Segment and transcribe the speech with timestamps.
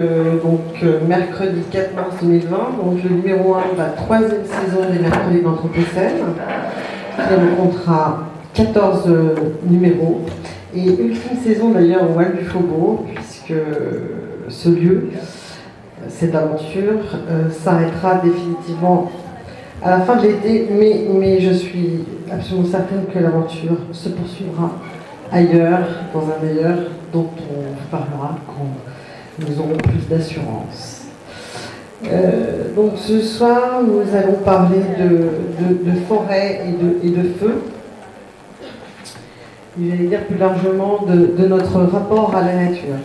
[0.00, 4.88] Euh, donc euh, mercredi 4 mars 2020, donc le numéro 1 de la troisième saison
[4.92, 6.18] des mercredis d'Anthropocène,
[7.16, 9.34] qui rencontrera 14 euh,
[9.68, 10.20] numéros,
[10.72, 13.54] et ultime saison d'ailleurs au Val du Faubourg, puisque
[14.48, 15.08] ce lieu,
[16.06, 17.00] cette aventure,
[17.50, 19.10] s'arrêtera définitivement
[19.82, 24.70] à la fin de l'été, mais, je suis absolument certaine que l'aventure se poursuivra
[25.32, 26.76] ailleurs, dans un meilleur,
[27.12, 28.68] dont on parlera quand
[29.38, 31.06] nous aurons plus d'assurance.
[32.06, 37.62] Euh, donc ce soir, nous allons parler de, forêt et de, et feu.
[39.80, 42.96] J'allais dire plus largement de, notre rapport à la nature.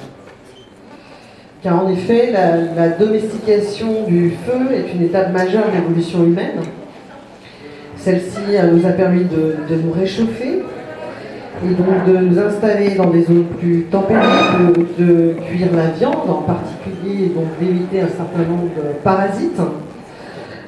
[1.62, 6.62] Car en effet, la, la domestication du feu est une étape majeure de l'évolution humaine.
[8.04, 10.63] Celle-ci nous a permis de, nous réchauffer,
[11.66, 14.22] et donc de nous installer dans des zones plus tempérées,
[15.00, 19.62] de, cuire la viande en particulier, et donc d'éviter un certain nombre de parasites,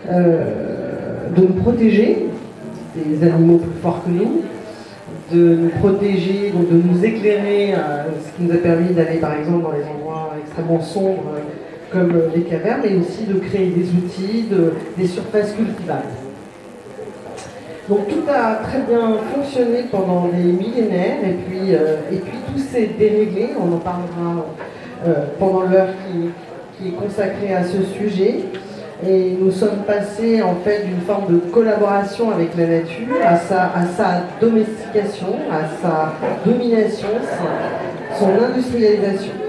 [0.10, 2.28] euh, de nous protéger
[2.96, 4.42] des animaux plus forts que nous,
[5.34, 9.34] de nous protéger, donc de nous éclairer, euh, ce qui nous a permis d'aller par
[9.34, 11.34] exemple dans les endroits extrêmement sombres
[11.92, 14.46] comme les cavernes, mais aussi de créer des outils,
[14.98, 16.25] des surfaces cultivables.
[17.88, 22.60] Donc tout a très bien fonctionné pendant des millénaires et puis, euh, et puis tout
[22.60, 24.46] s'est déréglé, on en parlera
[25.06, 28.42] euh, pendant l'heure qui, est consacrée à ce sujet.
[29.08, 33.64] Et nous sommes passés en fait d'une forme de collaboration avec la nature à sa,
[33.66, 36.14] à sa domestication, à sa
[36.46, 37.08] domination,
[38.18, 39.45] son industrialisation.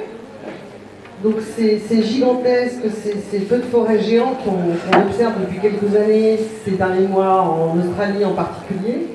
[1.26, 7.08] Donc c'est gigantesque, ces, feux de forêt géants qu'on observe depuis quelques années, ces derniers
[7.08, 9.08] mois en Australie en particulier.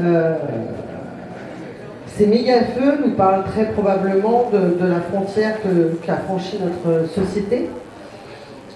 [0.00, 0.36] Euh,
[2.06, 5.58] ces méga-feux nous parlent très probablement de, la frontière
[6.02, 7.68] qu'a franchi notre société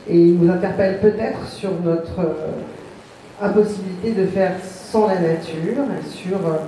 [0.06, 6.36] et ils nous interpellent peut-être sur notre euh, impossibilité de faire sans la nature, sur
[6.36, 6.58] euh,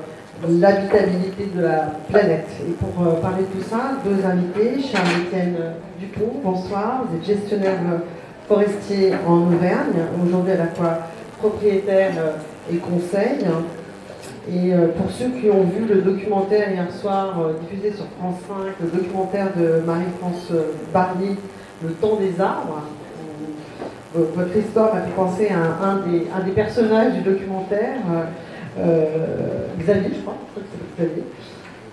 [0.49, 2.49] l'habitabilité de la planète.
[2.69, 5.57] Et pour euh, parler de tout ça, deux invités, Charles-Étienne
[5.99, 7.79] Dupont, bonsoir, vous êtes gestionnaire
[8.47, 10.99] forestier en Auvergne, aujourd'hui à la fois
[11.39, 13.47] propriétaire euh, et conseil.
[14.49, 18.57] Et euh, pour ceux qui ont vu le documentaire hier soir diffusé sur France 5,
[18.81, 20.53] le documentaire de Marie-France
[20.93, 21.37] Barnier,
[21.83, 22.83] Le temps des arbres,
[24.15, 27.99] votre histoire m'a fait penser à un, des, un, des, personnages du documentaire.
[28.79, 30.37] Euh, Xavier, je crois,
[30.97, 31.25] Xavier,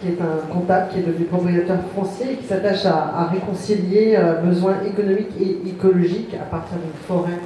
[0.01, 4.41] qui est un comptable qui est devenu propriétaire foncier et qui s'attache à, réconcilier euh,
[4.41, 7.39] besoins économiques et écologiques à partir d'une forêt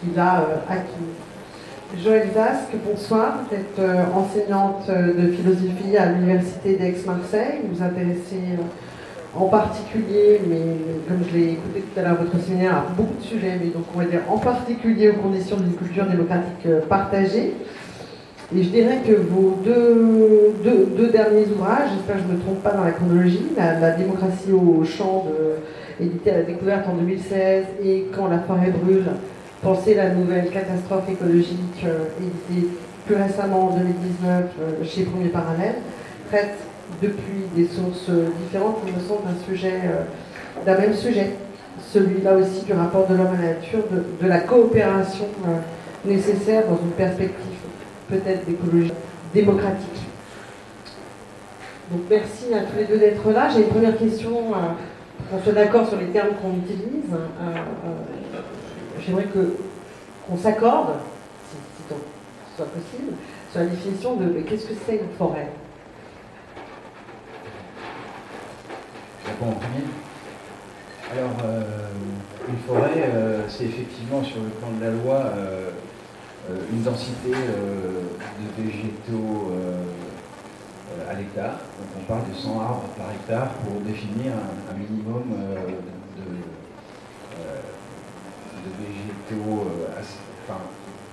[0.00, 2.02] qu'il a euh, acquise.
[2.02, 3.40] Joël Zasque, bonsoir.
[3.48, 7.62] Vous êtes enseignante de philosophie à l'Université d'Aix-Marseille.
[7.64, 8.38] Vous vous intéressez
[9.36, 10.76] en particulier, mais
[11.08, 13.86] comme je l'ai écouté tout à l'heure, votre séminaire a beaucoup de sujets, mais donc
[13.92, 17.54] on va dire en particulier aux conditions d'une culture démocratique partagée.
[18.52, 22.62] Et je dirais que vos deux, deux, derniers ouvrages, j'espère que je ne me trompe
[22.64, 27.64] pas dans la chronologie, La, démocratie au champ, de, édité à la découverte en 2016,
[27.84, 29.04] et Quand la forêt brûle,
[29.62, 32.68] penser la nouvelle catastrophe écologique, euh, édité
[33.06, 35.76] plus récemment en 2019 euh, chez Premier Parallèle,
[36.28, 36.56] traite
[37.00, 39.80] depuis des sources euh, différentes, il me semble, d'un sujet,
[40.66, 41.34] d'un même sujet,
[41.92, 45.26] celui-là aussi du rapport de l'homme à la nature, de, de la coopération
[46.04, 47.59] nécessaire dans une perspective
[48.10, 48.92] peut-être d'écologie
[49.32, 50.00] démocratique.
[51.90, 53.48] Donc merci à tous les deux d'être là.
[53.48, 54.58] J'ai une première question, euh,
[55.30, 57.12] qu'on soit d'accord sur les termes qu'on utilise.
[57.12, 57.16] Euh,
[57.46, 58.40] euh,
[59.04, 60.94] j'aimerais qu'on s'accorde,
[61.50, 61.56] si,
[61.88, 61.94] ce
[62.56, 63.12] soit possible,
[63.50, 65.48] sur la définition de qu'est-ce que c'est une forêt?
[71.12, 71.30] Alors,
[72.48, 73.10] une forêt,
[73.48, 75.70] c'est effectivement sur le plan de la loi euh,
[76.72, 79.84] une densité euh, de végétaux euh,
[81.10, 81.58] à l'hectare.
[81.78, 86.22] Donc on parle de 100 arbres par hectare pour définir un, minimum de,
[88.78, 89.66] végétaux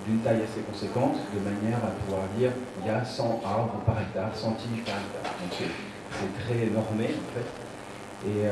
[0.06, 2.52] d'une taille assez conséquente, de manière à pouvoir dire
[2.82, 5.34] il y a 100 arbres par hectare, 100 tiges par hectare.
[5.42, 5.52] Donc
[6.12, 7.50] c'est très normé en fait.
[8.28, 8.50] Et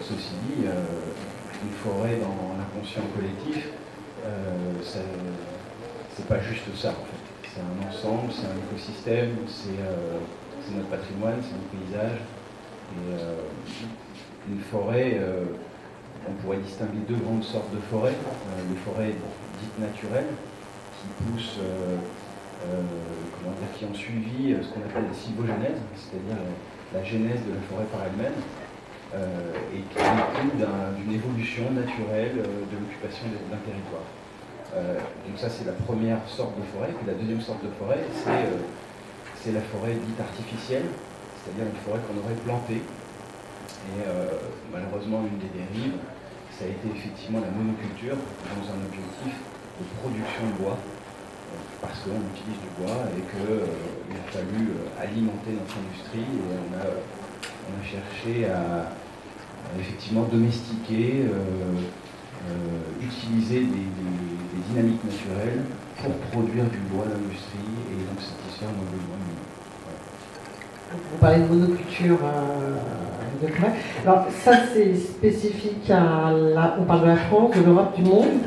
[0.00, 3.68] ceci dit, une forêt dans l'inconscient collectif,
[6.16, 7.22] c'est pas juste ça en fait.
[7.54, 10.18] C'est un ensemble, c'est un écosystème, c'est euh,
[10.74, 12.18] notre patrimoine, c'est notre paysage.
[12.92, 13.36] Et euh,
[14.50, 15.44] une forêt, euh,
[16.28, 18.16] on pourrait distinguer deux grandes sortes de forêts.
[18.68, 20.32] les forêts dites naturelles,
[21.00, 21.58] qui poussent,
[22.62, 26.38] comment dire, qui ont suivi ce qu'on appelle la sylvogenèse, c'est-à-dire
[26.94, 28.38] la genèse de la forêt par elle-même.
[29.74, 30.62] et qui découle
[30.96, 34.06] d'une évolution naturelle de l'occupation d'un territoire.
[34.72, 36.92] Donc ça c'est la première sorte de forêt.
[36.96, 38.00] Puis la deuxième sorte de forêt,
[39.36, 40.86] c'est la forêt dite artificielle,
[41.36, 42.80] c'est-à-dire une forêt qu'on aurait plantée.
[42.80, 44.06] Et
[44.72, 45.98] malheureusement, une des dérives,
[46.56, 49.34] ça a été effectivement la monoculture dans un objectif
[49.80, 50.78] de production de bois,
[51.80, 56.54] parce qu'on utilise du bois et qu'il euh, a fallu euh, alimenter notre industrie et
[56.62, 56.86] on a,
[57.82, 58.92] cherché à,
[59.78, 61.82] effectivement domestiquer, euh,
[63.00, 63.86] utiliser des,
[64.68, 65.64] dynamiques naturelles
[66.02, 67.58] pour produire du bois à l'industrie
[67.90, 69.18] et donc satisfaire nos besoins.
[70.92, 72.18] Vous parlez de monoculture
[73.42, 78.02] de Alors ça c'est spécifique à la, on parle de la France, de l'Europe, du
[78.02, 78.40] monde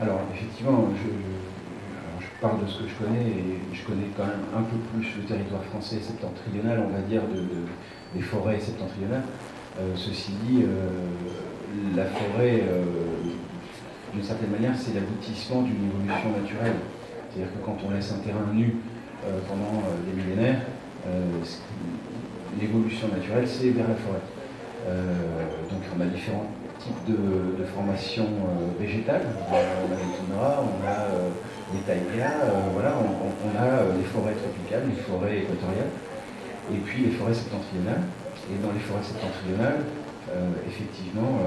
[0.00, 4.62] Alors effectivement, je, parle de ce que je connais, et je connais quand même un
[4.62, 7.46] peu plus le territoire français septentrional, on va dire, de,
[8.14, 9.22] des forêts septentrionales.
[9.78, 10.88] Euh, ceci dit, euh,
[11.96, 12.84] la forêt, euh,
[14.12, 16.76] d'une certaine manière, c'est l'aboutissement d'une évolution naturelle.
[17.30, 18.76] C'est-à-dire que quand on laisse un terrain nu
[19.48, 20.60] pendant des millénaires,
[22.60, 24.20] l'évolution naturelle, c'est vers la forêt.
[25.70, 28.28] donc on a différents types de, formations
[28.78, 29.22] végétales.
[29.48, 31.06] On a les toundras, on a
[31.74, 35.92] les taïgas, euh, voilà, on, a euh, les forêts tropicales, les forêts équatoriales,
[36.72, 38.04] et puis les forêts septentrionales.
[38.50, 40.01] Et dans les forêts septentrionales, euh,
[40.66, 41.38] effectivement,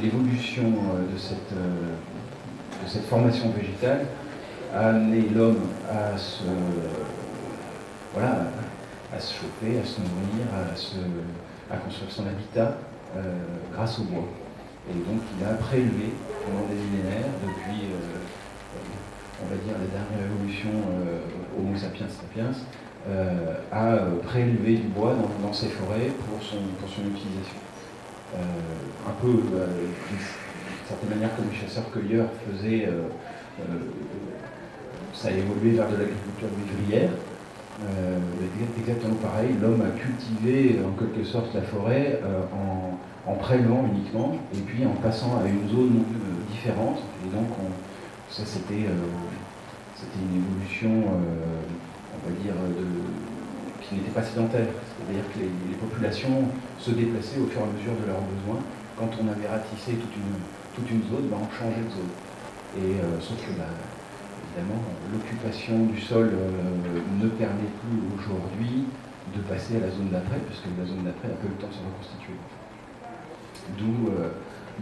[0.00, 0.64] l'évolution
[1.12, 4.06] de cette, de cette formation végétale
[4.74, 6.44] a amené l'homme à se,
[8.14, 8.46] voilà,
[9.14, 10.46] à se à se nourrir,
[11.70, 12.78] à, construire son habitat
[13.72, 14.28] grâce au bois.
[14.90, 18.24] Et donc il a prélevé pendant des millénaires, depuis, euh,
[19.44, 21.20] on va dire, la dernière évolution euh,
[21.58, 22.56] Homo sapiens sapiens,
[23.08, 27.60] euh, à prélever du bois dans, ses forêts pour son, utilisation.
[29.06, 30.18] un peu, d'une
[30.86, 32.88] certaine comme les chasseurs-cueilleurs faisaient,
[35.14, 37.10] ça a évolué vers de l'agriculture vivrière.
[38.78, 42.20] exactement pareil, l'homme a cultivé en quelque sorte la forêt
[43.26, 46.98] en, prélevant uniquement, et puis en passant à une zone euh, différente.
[47.24, 47.48] Et donc,
[48.30, 51.62] ça, c'était euh, une évolution, euh,
[52.28, 52.52] on va dire,
[53.80, 54.68] qui n'était pas sédentaire.
[54.68, 58.60] C'est-à-dire que les, populations se déplaçaient au fur et à mesure de leurs besoins.
[58.98, 60.36] Quand on avait ratissé toute une,
[60.76, 62.12] toute une zone, ben, on changeait de zone.
[62.76, 63.72] Et sauf que, ben,
[64.44, 64.82] évidemment,
[65.14, 68.84] l'occupation du sol ne permet plus aujourd'hui
[69.32, 71.72] de passer à la zone d'après, puisque la zone d'après n'a pas eu le temps
[71.72, 72.36] de se reconstituer.
[73.80, 74.28] Euh,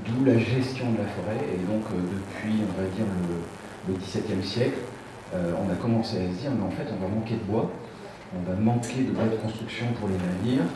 [0.04, 1.40] d'où la gestion de la forêt.
[1.54, 3.06] Et donc, euh, depuis, on va dire,
[3.88, 4.78] le, XVIIe siècle,
[5.34, 7.70] euh, on a commencé à se dire, mais en fait, on va manquer de bois,
[8.34, 10.68] on va manquer de bois de construction pour les navires,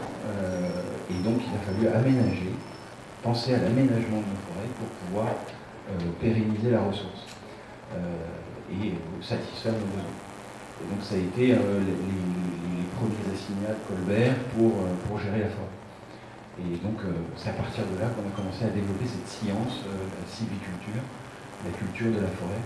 [1.11, 2.53] et donc il a fallu aménager,
[3.23, 5.27] penser à l'aménagement de nos forêts pour pouvoir
[6.21, 7.27] pérenniser la ressource
[8.71, 10.15] et satisfaire nos besoins.
[10.81, 11.57] Et donc ça a été les,
[12.95, 15.81] premiers assignats de Colbert pour, gérer la forêt.
[16.61, 19.81] Et donc, euh, c'est à partir de là qu'on a commencé à développer cette science,
[19.89, 21.01] euh, la sylviculture,
[21.65, 22.61] la culture de la forêt,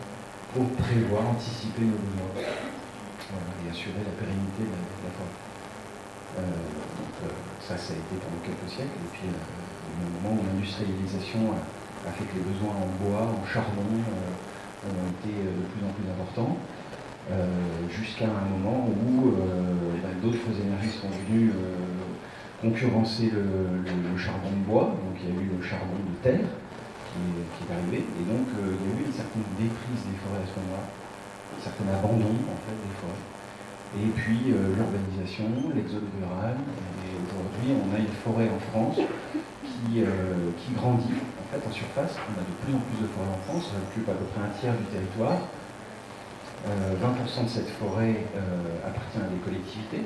[0.54, 5.34] pour prévoir, anticiper nos besoins et assurer la pérennité de la, forêt.
[6.38, 8.94] Euh, donc, ça, ça a été pendant quelques siècles.
[9.02, 11.58] Et puis, le moment où l'industrialisation
[12.06, 16.06] a, fait que les besoins en bois, en charbon, ont été de plus en plus
[16.06, 16.56] importants.
[17.90, 19.32] jusqu'à un moment où
[20.02, 21.50] bah, d'autres énergies sont venues
[22.60, 26.46] concurrencer le, charbon de bois, donc il y a eu le charbon de terre
[27.14, 30.42] qui est, arrivé, et donc euh, il y a eu une certaine déprise des forêts
[30.42, 33.24] à ce moment-là, un certain abandon en fait des forêts.
[33.94, 36.58] Et puis euh, l'urbanisation, l'exode rural,
[37.06, 41.70] et aujourd'hui on a une forêt en France qui, euh, qui grandit en fait en
[41.70, 44.26] surface, on a de plus en plus de forêts en France, ça occupe à peu
[44.34, 45.38] près un tiers du territoire.
[46.64, 48.24] 20% de cette forêt
[48.80, 50.00] appartient à des collectivités,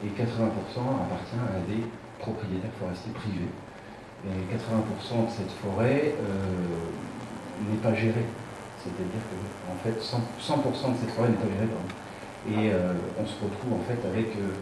[0.00, 1.84] et 80% appartient à des
[2.18, 3.52] propriétaires forestiers privés.
[4.22, 8.26] Et 80% de cette forêt euh, n'est pas gérée.
[8.78, 9.34] C'est-à-dire que
[9.66, 11.74] en fait, 100%, de cette forêt n'est pas gérée.
[12.46, 14.54] Et euh, on se retrouve en fait avec euh,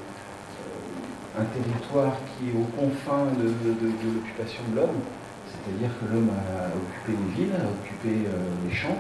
[1.36, 5.00] un territoire qui est aux confins de, l'occupation de l'homme.
[5.44, 8.96] C'est-à-dire que l'homme a occupé les villes, a occupé les champs,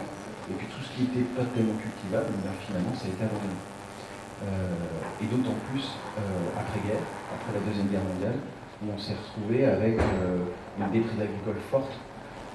[0.50, 3.56] et puis tout ce qui n'était pas tellement cultivable, eh finalement, ça a été abandonné.
[5.22, 5.94] Et d'autant plus
[6.58, 8.34] après-guerre, après la Deuxième Guerre mondiale,
[8.88, 10.46] on s'est retrouvé avec euh,
[10.78, 11.92] une déprise agricole forte.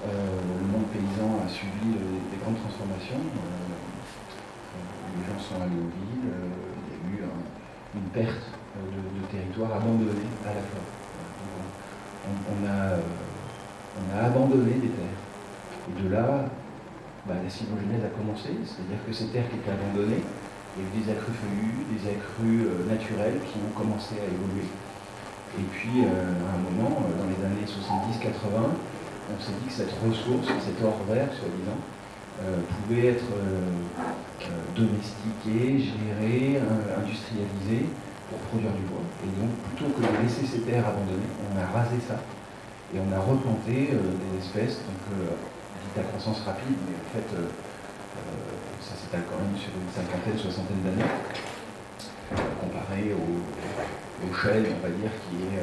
[0.02, 3.22] le monde paysan a subi des grandes transformations.
[3.22, 7.22] les gens sont allés aux villes, il y a eu
[7.94, 10.82] une perte de, territoire abandonné à la fois.
[12.26, 12.98] On, a,
[13.94, 15.22] on a abandonné des terres.
[15.88, 16.50] Et de là,
[17.26, 20.24] bah, la silvogenèse a commencé, c'est-à-dire que ces terres qui étaient abandonnées,
[20.74, 24.66] il y a eu des accrus feuillus, des accrus naturels qui ont commencé à évoluer.
[25.58, 28.34] Et puis, à un moment, dans les années 70-80,
[29.26, 31.80] on s'est dit que cette ressource, cet or vert, soi-disant,
[32.44, 33.64] euh, pouvait être euh,
[34.44, 36.60] euh, domestiqué, géré,
[36.92, 37.88] industrialisé
[38.28, 39.00] pour produire du bois.
[39.24, 42.20] Et donc, plutôt que de laisser ces terres abandonnées, on a rasé ça
[42.94, 47.28] et on a replanté des espèces, donc dites à croissance rapide, mais en fait,
[48.84, 51.10] ça s'étale quand même sur une cinquantaine, soixantaine d'années,
[52.60, 53.42] comparé au,
[54.24, 55.60] au chêne, on va dire, qui est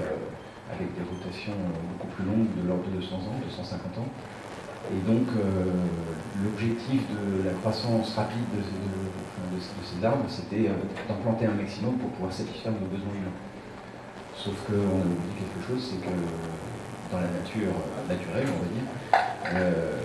[0.70, 1.58] avec des rotations
[1.94, 4.10] beaucoup plus longues, de l'ordre de 200 ans, 250 ans.
[4.92, 5.72] Et donc, euh,
[6.44, 8.62] l'objectif de la croissance rapide de,
[9.62, 10.74] ces arbres, c'était euh,
[11.08, 13.38] d'implanter un maximum pour pouvoir satisfaire nos besoins humains.
[14.36, 16.12] Sauf qu'on a oublié quelque chose, c'est que
[17.12, 17.72] dans la nature
[18.10, 18.88] naturelle, on va dire,
[19.54, 20.02] euh,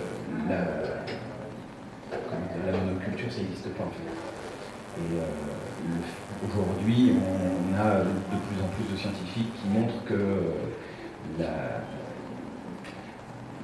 [0.47, 0.61] la,
[2.71, 4.07] la, monoculture, ça n'existe pas en fait.
[5.01, 5.19] Et
[6.47, 10.43] aujourd'hui, on, a de plus en plus de scientifiques qui montrent que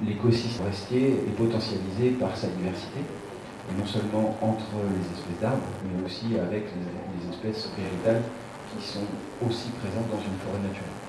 [0.04, 6.04] l'écosystème forestier est potentialisé par sa diversité, et non seulement entre les espèces d'arbres, mais
[6.04, 8.22] aussi avec les, espèces végétales
[8.70, 9.08] qui sont
[9.42, 11.00] aussi présentes dans une forêt naturelle.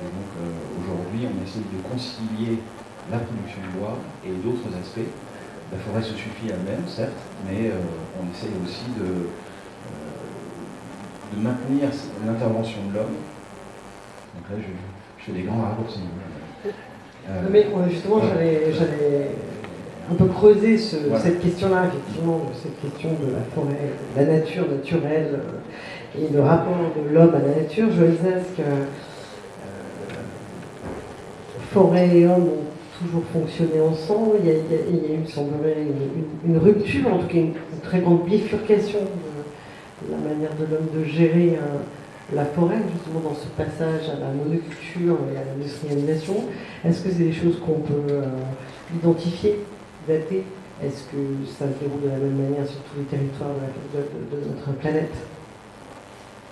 [0.00, 2.58] Et donc euh, aujourd'hui, on essaie de concilier
[3.10, 5.12] la production de bois et d'autres aspects.
[5.70, 7.76] La forêt se suffit elle-même, certes, mais euh,
[8.16, 9.28] on essaie aussi de,
[11.34, 11.88] de maintenir
[12.26, 13.16] l'intervention de l'homme.
[14.34, 16.00] Donc là, je, fais des grands raccourcis.
[17.28, 18.72] Euh, mais justement, j'allais
[20.10, 23.78] un peu creuser cette question-là, effectivement, cette question de la forêt,
[24.16, 27.88] de la nature naturelle euh, et le rapport de l'homme à la nature.
[27.90, 28.84] Je disais que euh,
[31.72, 34.38] forêt et homme ont toujours fonctionné ensemble.
[34.40, 35.86] Il y a, eu, il semblerait,
[36.44, 39.00] une, rupture, en tout cas une, très grande bifurcation
[40.10, 41.78] la manière de l'homme de gérer euh,
[42.34, 46.44] la forêt, justement dans ce passage à la monoculture et à l'industrialisation.
[46.84, 48.26] Est-ce que c'est des choses qu'on peut euh,
[48.94, 49.60] identifier,
[50.08, 50.44] dater?
[50.82, 53.54] Est-ce que ça se déroule de la même manière sur tous les territoires
[53.94, 55.14] de, notre planète?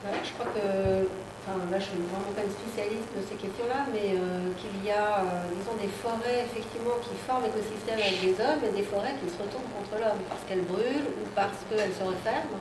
[0.05, 4.15] Je crois que là, je ne suis vraiment pas une spécialiste de ces questions-là, mais
[4.15, 8.73] euh, qu'il y a, disons, des forêts effectivement qui forment l'écosystème avec des hommes et
[8.77, 12.61] des forêts qui se retournent contre l'homme parce qu'elles brûlent ou parce qu'elles se referment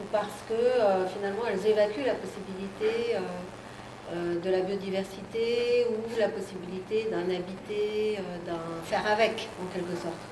[0.00, 3.20] ou parce que euh, finalement elles évacuent la possibilité euh,
[4.12, 10.22] euh, de la biodiversité ou la possibilité d'un habiter, d'un faire avec en quelque sorte.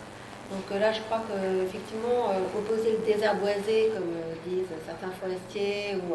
[0.51, 4.13] Donc là, je crois qu'effectivement, opposer le désert boisé, comme
[4.45, 6.15] disent certains forestiers, ou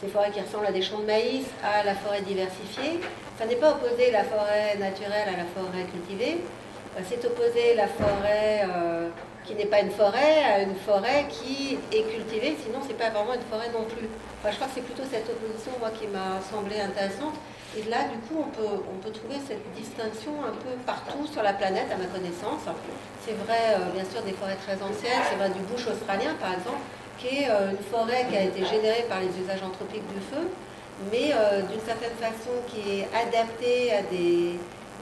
[0.00, 3.00] ces forêts qui ressemblent à des champs de maïs, à la forêt diversifiée,
[3.38, 6.38] ça n'est pas opposer la forêt naturelle à la forêt cultivée,
[7.06, 8.66] c'est opposer la forêt
[9.44, 13.34] qui n'est pas une forêt à une forêt qui est cultivée, sinon c'est pas vraiment
[13.34, 14.08] une forêt non plus.
[14.44, 17.34] Je crois que c'est plutôt cette opposition moi qui m'a semblé intéressante.
[17.76, 21.42] Et là, du coup, on peut, on peut trouver cette distinction un peu partout sur
[21.42, 22.62] la planète, à ma connaissance.
[23.26, 26.54] C'est vrai, euh, bien sûr, des forêts très anciennes, c'est vrai du bush australien, par
[26.54, 26.78] exemple,
[27.18, 30.46] qui est euh, une forêt qui a été générée par les usages anthropiques du feu,
[31.10, 34.54] mais euh, d'une certaine façon qui est adaptée à des,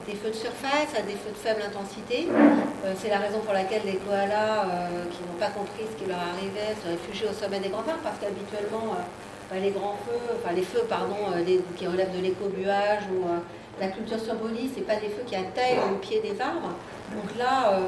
[0.07, 2.27] des feux de surface à des feux de faible intensité.
[2.29, 6.09] Euh, c'est la raison pour laquelle les koalas euh, qui n'ont pas compris ce qui
[6.09, 9.03] leur arrivait se réfugient au sommet des grands arbres parce qu'habituellement euh,
[9.49, 11.15] bah, les grands feux, enfin les feux pardon,
[11.77, 13.27] qui relèvent de l'écobuage ou
[13.79, 16.75] la culture sur brûlis, c'est pas des feux qui atteignent au pied des arbres.
[17.11, 17.79] Donc là,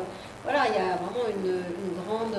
[0.43, 1.62] voilà, il y a vraiment une,
[2.05, 2.38] grande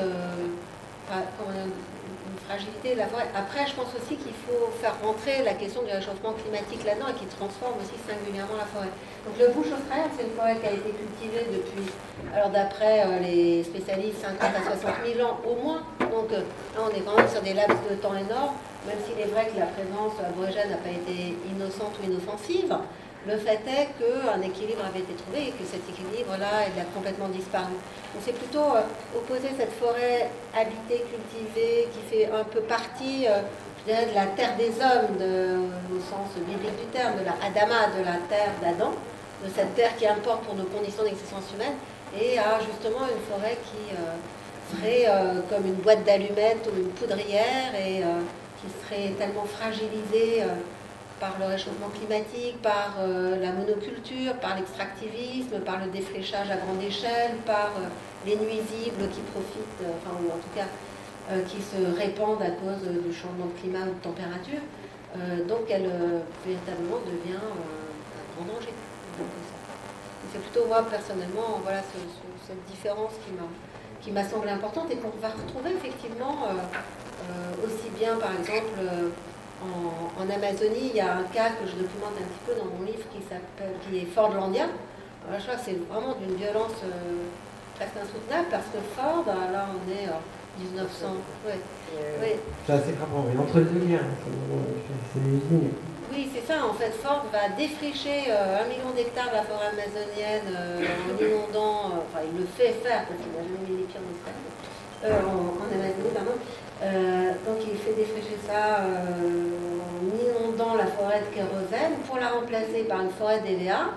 [3.35, 7.19] Après, je pense aussi qu'il faut faire rentrer la question du réchauffement climatique là-dedans et
[7.19, 8.93] qui transforme aussi singulièrement la forêt.
[9.27, 11.91] Donc le bouche australien, c'est une forêt qui a été cultivée depuis,
[12.33, 15.83] alors d'après euh, les spécialistes, 50 à 60 000 ans au moins.
[16.01, 19.19] Donc euh, là, on est quand même sur des laps de temps énormes, même s'il
[19.21, 22.73] est vrai que la présence aborigène n'a pas été innocente ou inoffensive.
[23.27, 27.29] Le fait est qu'un équilibre avait été trouvé et que cet équilibre-là, il a complètement
[27.29, 27.75] disparu.
[28.15, 28.83] Donc c'est plutôt euh,
[29.17, 33.27] opposer cette forêt habitée, cultivée, qui fait un peu partie
[33.87, 35.17] dirais, de la terre des hommes,
[35.95, 38.93] au sens biblique du terme, de la Adama, de la terre d'Adam,
[39.45, 41.75] de cette terre qui importe pour nos conditions d'existence humaine,
[42.19, 44.17] et à justement une forêt qui euh,
[44.71, 48.21] serait euh, comme une boîte d'allumettes ou une poudrière et euh,
[48.61, 50.43] qui serait tellement fragilisée
[51.21, 52.97] par le réchauffement climatique, par
[53.41, 57.73] la monoculture, par l'extractivisme, par le défrichage à grande échelle, par
[58.27, 60.69] les nuisibles qui profitent, enfin ou en tout cas
[61.49, 64.61] qui se répandent à cause du changement de climat ou de température.
[65.49, 65.91] donc elle
[66.45, 68.73] véritablement devient un grand danger.
[70.33, 71.81] C'est plutôt moi personnellement voilà,
[72.47, 73.13] cette différence
[74.03, 76.49] qui m'a semblé importante et qu'on va retrouver effectivement
[77.65, 78.79] aussi bien par exemple
[80.19, 82.85] en, Amazonie, il y a un cas que je documente un petit peu dans mon
[82.85, 84.67] livre qui s'appelle, qui est Fordlandia.
[85.31, 87.31] je crois que c'est vraiment d'une violence euh,
[87.77, 90.21] presque insoutenable parce que Ford, là on est en
[90.59, 91.07] 1900.
[92.67, 95.21] C'est assez frappant, mais entre les deux guerres, c'est
[96.13, 96.65] oui, c'est ça.
[96.65, 101.19] En fait, Ford va défricher euh, un million d'hectares de la forêt amazonienne euh, en
[101.19, 101.99] inondant.
[102.07, 105.69] enfin, il le fait faire parce qu'il n'a jamais mis les pieds en, en, en
[105.69, 106.39] Amazonie, pardon.
[106.83, 112.29] Euh, donc il fait défricher ça euh, en inondant la forêt de kérosène pour la
[112.29, 113.93] remplacer par une forêt d'EVA.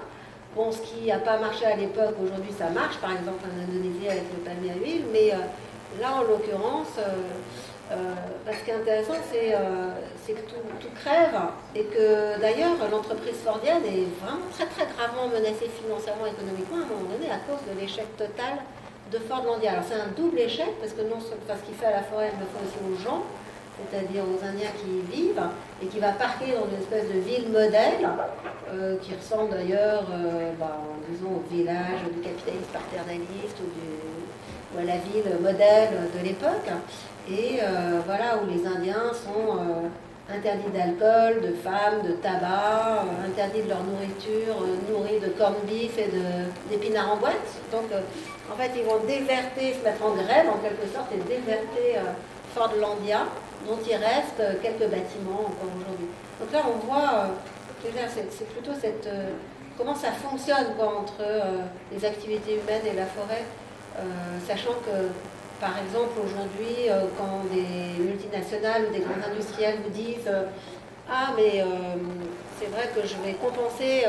[0.56, 4.08] Bon, ce qui n'a pas marché à l'époque, aujourd'hui ça marche, par exemple en Indonésie
[4.08, 5.38] avec le palmier à huile, mais euh,
[6.02, 11.38] là en l'occurrence, ce qui est intéressant, c'est que tout, crève.
[11.76, 16.90] Et que d'ailleurs l'entreprise fordienne est vraiment très très gravement menacée financièrement, économiquement à un
[16.90, 18.62] moment donné à cause de l'échec total
[19.12, 19.72] de Fordlandia.
[19.72, 22.40] Alors c'est un double échec parce que non parce qu'il fait à la forêt, il
[22.40, 23.24] le fait aussi aux gens,
[23.80, 25.42] c'est-à-dire aux Indiens qui y vivent,
[25.82, 28.08] et qui va parquer dans une espèce de ville modèle,
[28.72, 34.98] euh, qui ressemble d'ailleurs, euh, bah, disons, au village du capitaliste paternaliste ou, à la
[34.98, 36.70] ville modèle de l'époque,
[37.28, 39.58] et euh, voilà où les Indiens sont
[40.34, 44.56] interdits d'alcool, de femmes, de tabac, interdits de leur nourriture,
[44.90, 46.10] nourris de corned beef et
[46.70, 47.50] d'épinards en boîte.
[47.72, 47.90] Donc
[48.52, 52.14] en fait, ils vont déverter, se mettre en grève en quelque sorte et déverter euh,
[52.56, 53.26] Fordlandia,
[53.68, 56.08] dont il reste euh, quelques bâtiments encore aujourd'hui.
[56.40, 57.90] Donc là, on voit, euh,
[58.30, 58.72] c'est plutôt
[59.78, 61.24] comment ça fonctionne entre
[61.92, 63.46] les activités humaines et la forêt,
[64.46, 65.08] sachant que,
[65.60, 66.88] par exemple, aujourd'hui,
[67.18, 70.32] quand des multinationales ou des grands industriels vous disent
[71.10, 71.64] Ah, mais
[72.60, 74.06] c'est vrai que je vais compenser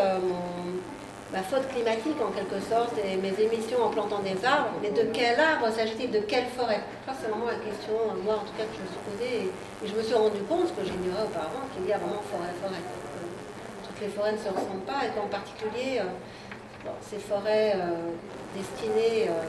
[1.33, 5.09] ma faute climatique en quelque sorte et mes émissions en plantant des arbres, mais de
[5.12, 6.10] quel arbre s'agit-il?
[6.10, 6.80] De quelle forêt?
[7.06, 9.86] Ça, c'est vraiment la question, moi en tout cas, que je me suis posée et,
[9.86, 12.82] je me suis rendu compte, que j'ignorais auparavant, qu'il y a vraiment forêt-forêt.
[13.86, 18.10] toutes les forêts ne se ressemblent pas et qu'en particulier, euh, ces forêts euh,
[18.56, 19.47] destinées euh,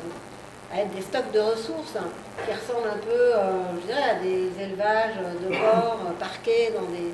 [0.74, 2.08] à être des stocks de ressources hein,
[2.46, 3.34] qui ressemblent un peu,
[3.82, 7.12] je dirais, à des élevages de porcs parqués dans des,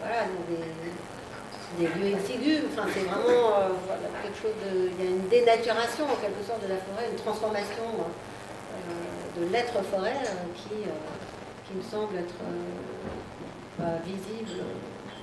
[0.00, 0.64] voilà, dans des
[1.78, 2.62] lieux exigus.
[2.72, 3.68] Enfin, c'est vraiment euh,
[4.22, 4.90] quelque chose de.
[4.98, 9.52] Il y a une dénaturation en quelque sorte de la forêt, une transformation euh, de
[9.52, 10.76] l'être forêt euh, qui,
[11.66, 12.34] qui me semble être
[14.04, 14.60] visible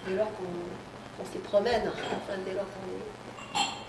[0.08, 3.06] dès lors qu'on s'y promène, enfin, dès lors qu'on est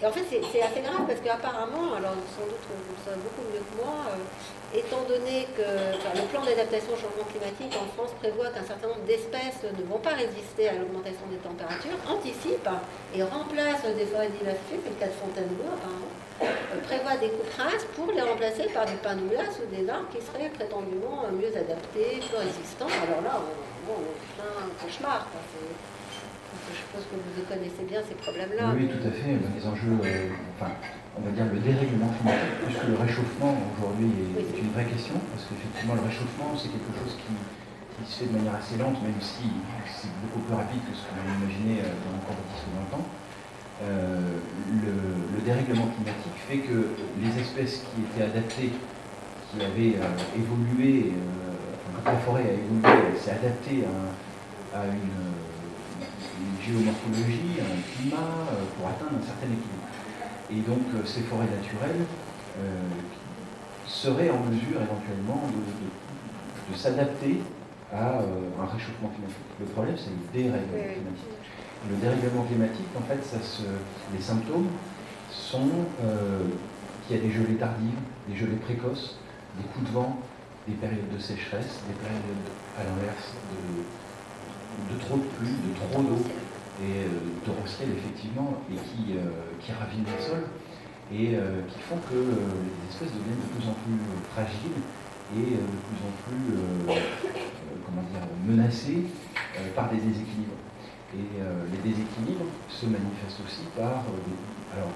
[0.01, 2.63] et en fait, c'est assez grave parce qu'apparemment, alors sans doute
[3.29, 5.69] beaucoup mieux que moi, euh, étant donné que
[6.17, 10.01] le plan d'adaptation au changement climatique en France prévoit qu'un certain nombre d'espèces ne vont
[10.01, 12.69] pas résister à l'augmentation des températures, anticipe
[13.15, 17.53] et remplace des forêts diversifiées, c'est le cas de Fontainebleau apparemment, euh, prévoit des coupes
[17.97, 22.21] pour les remplacer par des pins de ou des arbres qui seraient prétendument mieux adaptés,
[22.25, 22.93] plus résistants.
[23.05, 25.27] Alors là, on, est plein cauchemar.
[26.49, 28.73] Je pense que vous connaissez bien ces problèmes-là.
[28.73, 29.37] Oui, tout à fait.
[29.37, 30.73] Les enjeux, euh, enfin,
[31.17, 35.45] on va dire le dérèglement climatique, puisque le réchauffement aujourd'hui est, une vraie question, parce
[35.45, 37.37] qu'effectivement le réchauffement c'est quelque chose qui,
[38.07, 39.51] se fait de manière assez lente, même si
[39.91, 43.03] c'est beaucoup plus rapide que ce qu'on avait imaginé euh, dans encore 10 ou 20
[43.03, 43.07] ans.
[43.83, 44.39] Euh,
[44.71, 49.97] le, dérèglement climatique fait que les espèces qui étaient adaptées, qui avaient
[50.37, 51.13] évolué,
[52.05, 53.85] quand la forêt a évolué, s'est adaptée
[54.75, 55.48] à une
[56.39, 59.87] une géomorphologie, un climat, euh, pour atteindre un certain équilibre.
[60.51, 62.07] Et donc euh, ces forêts naturelles
[62.61, 62.83] euh,
[63.87, 67.41] seraient en mesure éventuellement de, s'adapter
[67.91, 69.49] à un réchauffement climatique.
[69.59, 71.37] Le problème, c'est le dérèglement climatique.
[71.89, 73.63] Le dérèglement climatique, en fait, ça se,
[74.15, 74.69] les symptômes
[75.31, 75.71] sont
[77.07, 77.97] qu'il y a des gelées tardives,
[78.29, 79.17] des gelées précoces,
[79.57, 80.21] des coups de vent,
[80.69, 82.45] des périodes de sécheresse, des périodes,
[82.79, 83.83] à l'inverse, de,
[84.87, 86.23] de trop de pluie, de trop d'eau
[86.79, 90.47] et euh, torrentiel effectivement, et qui, euh, qui ravinent les sols
[91.11, 93.99] et euh, qui font que les espèces deviennent de plus en plus
[94.31, 94.79] fragiles
[95.35, 96.47] et de plus en plus
[97.85, 99.05] comment dire, menacées
[99.75, 100.57] par des déséquilibres.
[101.13, 104.05] Et les déséquilibres se manifestent aussi par
[104.73, 104.93] alors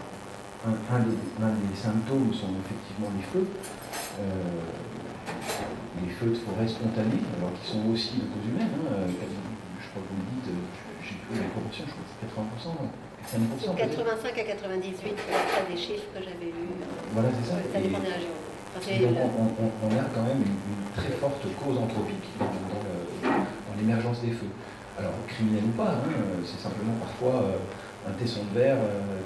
[0.64, 3.46] un, des, symptômes sont effectivement les feux,
[6.00, 9.08] les feux de forêt spontanés, alors qui sont aussi de cause humaine, hein,
[9.92, 12.80] crois que vous me dites, euh, j'ai plus les proportions, je crois que c'est 80%,
[13.76, 16.80] 85 à 98, c'est des chiffres que j'avais lus.
[17.12, 17.56] Voilà, c'est ça.
[17.60, 18.32] Ça dépend des régions.
[18.32, 19.52] donc
[19.84, 24.52] on, a quand même une, très forte cause anthropique dans, l'émergence des feux.
[24.98, 27.44] Alors, criminel ou pas, hein, c'est simplement parfois
[28.08, 28.78] un tesson de verre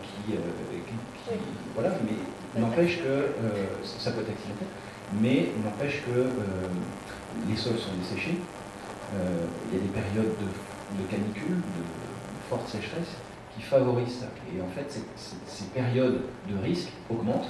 [0.03, 0.35] qui,
[1.75, 3.35] Voilà, mais n'empêche que.
[3.85, 4.69] ça peut être accidentel,
[5.21, 6.27] mais n'empêche que
[7.49, 8.39] les sols sont desséchés,
[9.13, 11.83] il y a des périodes de, canicule, de
[12.51, 13.17] forte sécheresse,
[13.55, 14.29] qui favorisent ça.
[14.53, 17.49] Et en fait, ces périodes de risque augmentent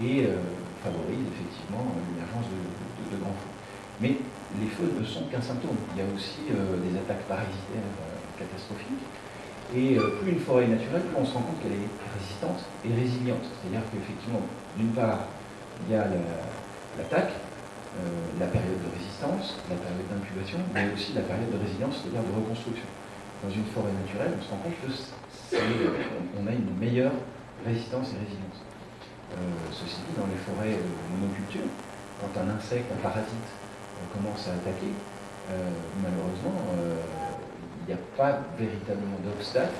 [0.00, 0.36] et euh,
[0.84, 3.54] favorisent effectivement l'émergence de, grands feux.
[4.00, 4.16] Mais
[4.60, 5.76] les feux ne sont qu'un symptôme.
[5.94, 9.04] Il y a aussi euh, des attaques parasitaires euh, catastrophiques.
[9.74, 12.92] Et plus une forêt est naturelle, plus on se rend compte qu'elle est résistante et
[12.92, 13.40] résiliente.
[13.40, 14.44] C'est-à-dire qu'effectivement,
[14.76, 15.20] d'une part,
[15.86, 16.04] il y a
[16.98, 17.51] l'attaque, la
[18.52, 22.88] période de résistance, la période d'incubation, mais aussi la période de résilience, c'est-à-dire de reconstruction.
[23.40, 27.16] Dans une forêt naturelle, on se rend compte qu'on a une meilleure
[27.64, 28.60] résistance et résilience.
[29.32, 30.76] Euh, ceci dit, dans les forêts
[31.10, 31.66] monoculture,
[32.20, 34.92] quand un insecte, un parasite euh, commence à attaquer,
[35.50, 35.72] euh,
[36.04, 36.54] malheureusement,
[37.82, 39.74] il n'y a pas véritablement d'obstacle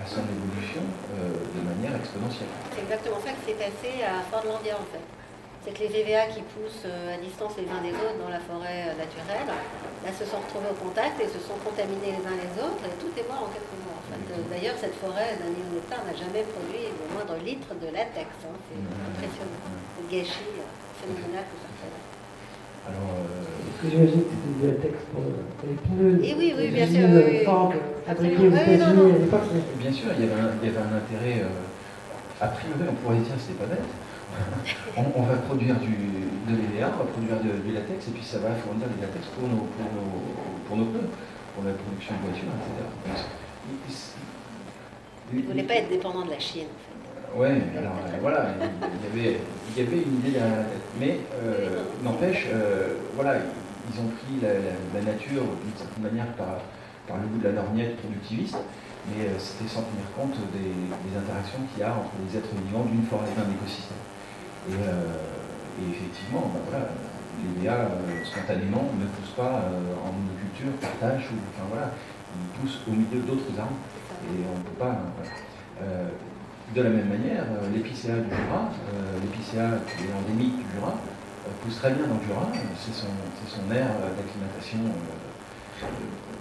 [0.00, 0.80] à son évolution
[1.12, 2.48] de manière exponentielle.
[2.72, 5.13] C'est exactement ça qui s'est passé à Fort-de-Landia en fait
[5.64, 8.92] c'est que les EVA qui poussent à distance les uns des autres dans la forêt
[9.00, 12.84] naturelle, là, se sont retrouvés au contact et se sont contaminés les uns les autres
[12.84, 13.96] et tout est mort en quelques mois.
[14.52, 18.28] D'ailleurs, cette forêt d'un n'a jamais produit le moindre litre de latex.
[18.44, 18.52] Hein.
[18.68, 19.08] C'est mmh.
[19.08, 19.64] impressionnant.
[19.96, 20.68] Le gâchis euh,
[21.00, 21.96] phénoménal que ça fait.
[22.84, 23.54] Alors, euh...
[23.84, 25.24] J'imagine que c'était du latex pour,
[25.64, 26.20] les pneus.
[26.24, 27.08] Et oui, oui, bien sûr.
[27.08, 27.44] Oui.
[29.80, 31.40] Bien sûr, il y avait un, il y avait un intérêt.
[31.40, 33.88] Euh, a priori, on pourrait dire que c'était pas bête.
[34.96, 35.94] On, va produire du,
[36.48, 39.48] de l'EVA, on va produire du latex, et puis ça va fournir du latex pour
[39.48, 40.10] nos, pour nos,
[40.68, 41.10] pour nos pneus,
[41.54, 43.24] pour la production de voitures, etc.
[45.32, 46.68] Il ne voulait pas être dépendant de la Chine.
[47.36, 49.40] Oui, alors euh, voilà, il y, avait,
[49.74, 50.86] il y avait une idée derrière la tête.
[51.00, 53.42] Mais euh, n'empêche, euh, voilà,
[53.90, 56.62] ils ont pris la, nature d'une certaine manière par,
[57.08, 58.56] par, le bout de la lorgnette productiviste,
[59.10, 63.02] mais c'était sans tenir compte des, interactions qu'il y a entre les êtres vivants d'une
[63.02, 63.98] forêt et d'un écosystème.
[64.70, 66.88] Et, effectivement, ben voilà,
[67.42, 67.88] les DA
[68.24, 69.68] spontanément ne poussent pas
[70.00, 71.90] en monoculture, partage, ou enfin voilà,
[72.34, 73.76] ils poussent au milieu d'autres arbres
[74.24, 74.98] et on ne peut pas.
[75.82, 76.08] Euh,
[76.74, 80.94] de la même manière, euh, l'épicéa du Jura, euh, l'épicéa qui est endémique du Jura,
[81.62, 82.48] pousse très bien dans le Jura,
[82.78, 83.12] c'est son,
[83.46, 84.78] son aire d'acclimatation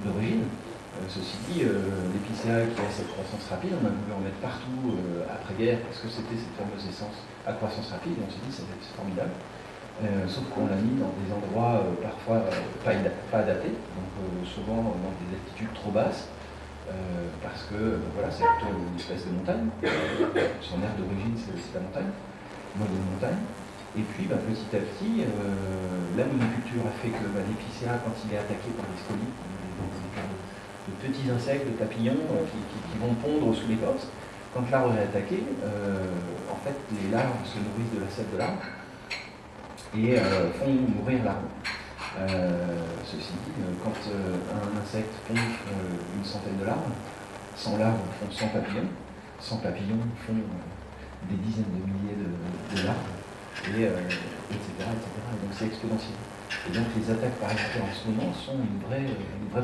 [0.06, 0.44] d'origine.
[1.10, 4.96] Ceci dit, l'épicéa qui a cette croissance rapide, on a voulu en mettre partout
[5.28, 9.34] après-guerre parce que c'était cette fameuse essence à croissance rapide, on s'est dit c'est formidable.
[10.28, 12.46] sauf qu'on l'a mis dans des endroits parfois
[12.84, 12.96] pas,
[13.38, 14.10] adaptés, donc
[14.46, 16.30] souvent dans des altitudes trop basses,
[16.84, 19.72] euh, parce que euh, voilà, c'est plutôt une espèce de montagne.
[20.60, 22.12] son aire d'origine, c'est la montagne,
[22.76, 23.40] mode de montagne.
[23.96, 28.12] Et puis bah, petit à petit, euh, la monoculture a fait que bah, l'épicéa, quand
[28.28, 29.32] il est attaqué par les scolies,
[30.88, 32.18] de, petits insectes, de papillons
[32.52, 34.08] qui, vont pondre sous l'écorce,
[34.54, 35.44] quand l'arbre est attaqué,
[36.52, 38.62] en fait, les larves se nourrissent de la sève de l'arbre
[39.98, 40.16] et
[40.60, 41.50] font mourir l'arbre.
[42.20, 46.94] Euh, ceci dit, euh, quand euh, un insecte pond une centaine de larves,
[47.56, 48.88] 100 larves font 100 papillons,
[49.40, 50.36] 100 papillons font
[51.28, 52.98] des dizaines de milliers de, larves,
[53.66, 55.10] et, etc., etc.
[55.42, 56.14] donc c'est exponentiel.
[56.68, 59.08] Et donc les attaques parasitaires en ce moment sont une vraie,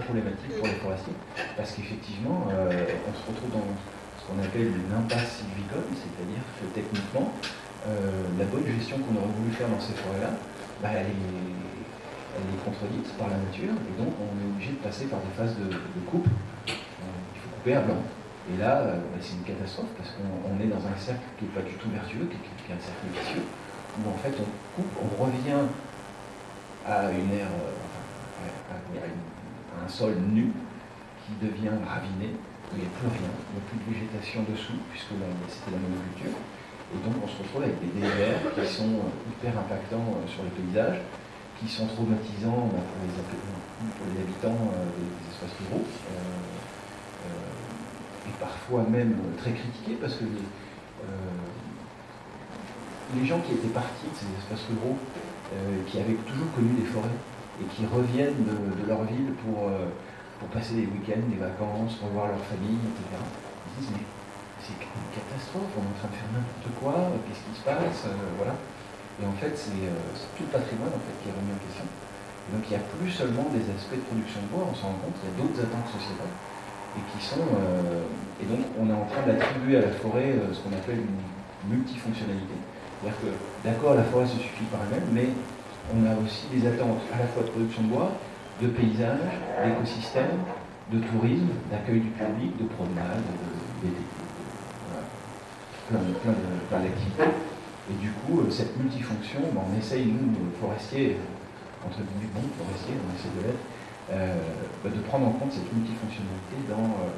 [0.05, 1.17] problématique pour les forestiers,
[1.57, 3.65] parce qu'effectivement, on se retrouve dans
[4.19, 7.33] ce qu'on appelle une impasse sylvicole, c'est-à-dire que techniquement,
[8.37, 10.37] la bonne gestion qu'on aurait voulu faire dans ces forêts-là,
[10.81, 11.59] bah, elle est
[12.63, 15.73] contredite par la nature, et donc on est obligé de passer par des phases de,
[16.09, 16.27] coupe.
[16.27, 16.71] Euh,
[17.35, 18.01] il faut couper à blanc.
[18.53, 21.55] Et là, euh, bah, c'est une catastrophe parce qu'on est dans un cercle qui n'est
[21.55, 23.45] pas du tout vertueux, qui, est un cercle vicieux,
[23.99, 25.63] où en fait on coupe, on revient
[26.89, 28.99] à une ère, euh,
[29.85, 30.51] un sol nu
[31.25, 34.43] qui devient raviné, où il n'y a plus rien, il n'y a plus de végétation
[34.49, 35.13] dessous, puisque
[35.47, 36.33] c'était la monoculture.
[36.89, 41.01] Et donc on se retrouve avec des déserts qui sont hyper impactants sur le paysage,
[41.59, 46.15] qui sont traumatisants bah, pour, les, habitants euh, des, espaces ruraux, euh,
[47.27, 50.25] euh, et parfois même très critiqués parce que
[53.15, 54.97] les, gens qui étaient partis de ces espaces ruraux,
[55.87, 57.19] qui avaient toujours connu les forêts,
[57.57, 59.65] et qui reviennent de, leur ville pour,
[60.37, 63.17] pour passer des week-ends, des vacances, revoir leur famille, etc.
[63.17, 64.05] Ils disent mais
[64.61, 68.05] c'est une catastrophe, on est en train de faire n'importe quoi, qu'est-ce qui se passe,
[68.37, 68.53] voilà.
[69.19, 71.83] Et en fait, euh, c'est tout le patrimoine en fait, qui est remis en question.
[72.55, 74.99] donc il n'y a plus seulement des aspects de production de bois, on s'en rend
[75.03, 76.35] compte, il y a d'autres attentes sociétales.
[76.97, 77.45] Et qui sont.
[77.45, 78.01] Euh,
[78.41, 81.21] et donc on est en train d'attribuer à la forêt euh, ce qu'on appelle une
[81.69, 82.57] multifonctionnalité.
[82.99, 85.29] C'est-à-dire que, d'accord, la forêt se suffit par elle-même, mais
[85.95, 88.11] on a aussi des attentes à la fois de production de bois,
[88.61, 90.43] de paysage, d'écosystème,
[90.91, 93.23] de tourisme, d'accueil du public, de promenade,
[93.83, 93.89] de,
[95.89, 97.31] plein, d'activités.
[97.89, 101.17] Et du coup, euh, cette multifonction, ben, on essaye, nous, forestiers,
[101.85, 103.65] entre guillemets, bon, forestiers, on essaie de l'être,
[104.11, 104.37] euh,
[104.83, 107.09] ben, de prendre en compte cette multifonctionnalité dans, euh,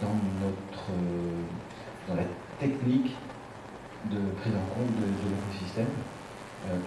[0.00, 0.88] dans, notre,
[2.08, 2.24] dans la
[2.58, 3.16] technique
[4.10, 5.92] de prise en compte de, l'écosystème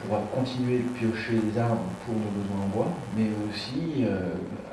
[0.01, 4.05] pour continuer de piocher les arbres pour nos besoins en bois, mais aussi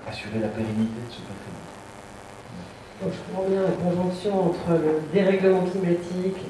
[0.09, 1.69] assurer la pérennité de ce patrimoine.
[3.03, 6.41] je comprends bien la conjonction entre le dérèglement climatique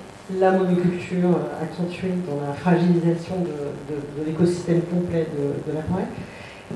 [0.40, 5.26] la monoculture accentuée dans la fragilisation de, l'écosystème complet
[5.66, 6.06] de, la forêt.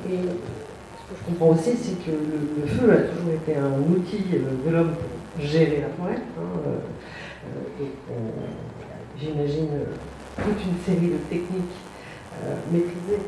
[0.07, 4.24] Et ce que je comprends aussi, c'est que le, feu a toujours été un outil
[4.31, 6.20] de l'homme pour gérer la forêt.
[6.38, 7.88] Hein, euh,
[9.20, 9.68] j'imagine
[10.37, 11.78] toute une série de techniques
[12.44, 13.22] euh, maîtrisées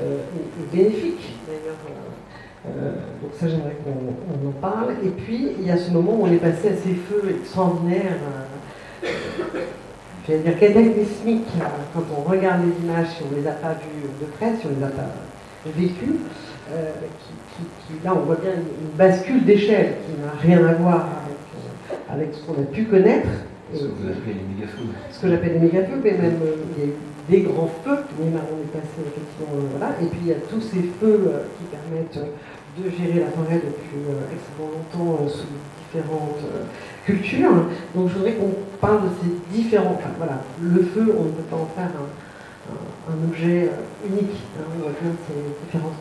[0.00, 2.74] euh, et, bénéfiques d'ailleurs.
[3.22, 4.94] donc ça j'aimerais qu'on en parle.
[5.04, 8.18] Et puis il y a ce moment où on est passé à ces feux extraordinaires
[10.28, 11.46] je vais dire cataclysmique
[11.94, 14.66] quand on regarde les images, si on ne les a pas vues de près, si
[14.66, 15.08] on ne les a pas
[15.74, 16.16] vécues,
[16.70, 16.92] euh,
[17.56, 21.06] qui, là on voit bien une, bascule d'échelle qui n'a rien à voir
[22.10, 23.28] avec, ce qu'on a pu connaître.
[23.72, 24.88] Ce que vous appelez les méga-feux.
[25.10, 26.96] Ce que j'appelle les méga-feux, mais même euh, il y a eu
[27.28, 30.40] des grands feux, mais on est passé effectivement, euh, voilà, et puis il y a
[30.48, 31.20] tous ces feux
[31.58, 32.18] qui permettent
[32.78, 34.00] de gérer la forêt depuis
[34.32, 35.52] extrêmement longtemps sous
[35.84, 36.44] différentes
[37.08, 37.50] culture.
[37.94, 39.96] Donc je voudrais qu'on parle de ces différents.
[39.98, 44.36] Enfin voilà, le feu, on ne peut pas en faire un, objet euh, unique.
[44.58, 45.96] Hein, on voit bien ces différences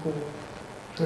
[0.99, 1.05] oui.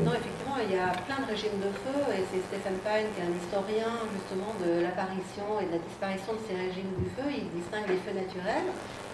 [0.00, 3.20] Non, effectivement, il y a plein de régimes de feu, et c'est Stéphane Pine qui
[3.20, 7.26] est un historien justement de l'apparition et de la disparition de ces régimes du feu.
[7.30, 8.70] Il distingue les feux naturels,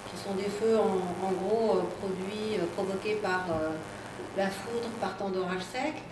[0.09, 3.46] qui sont des feux en, gros euh, produits, euh, provoqués par
[4.37, 6.03] la foudre partant d'orages secs.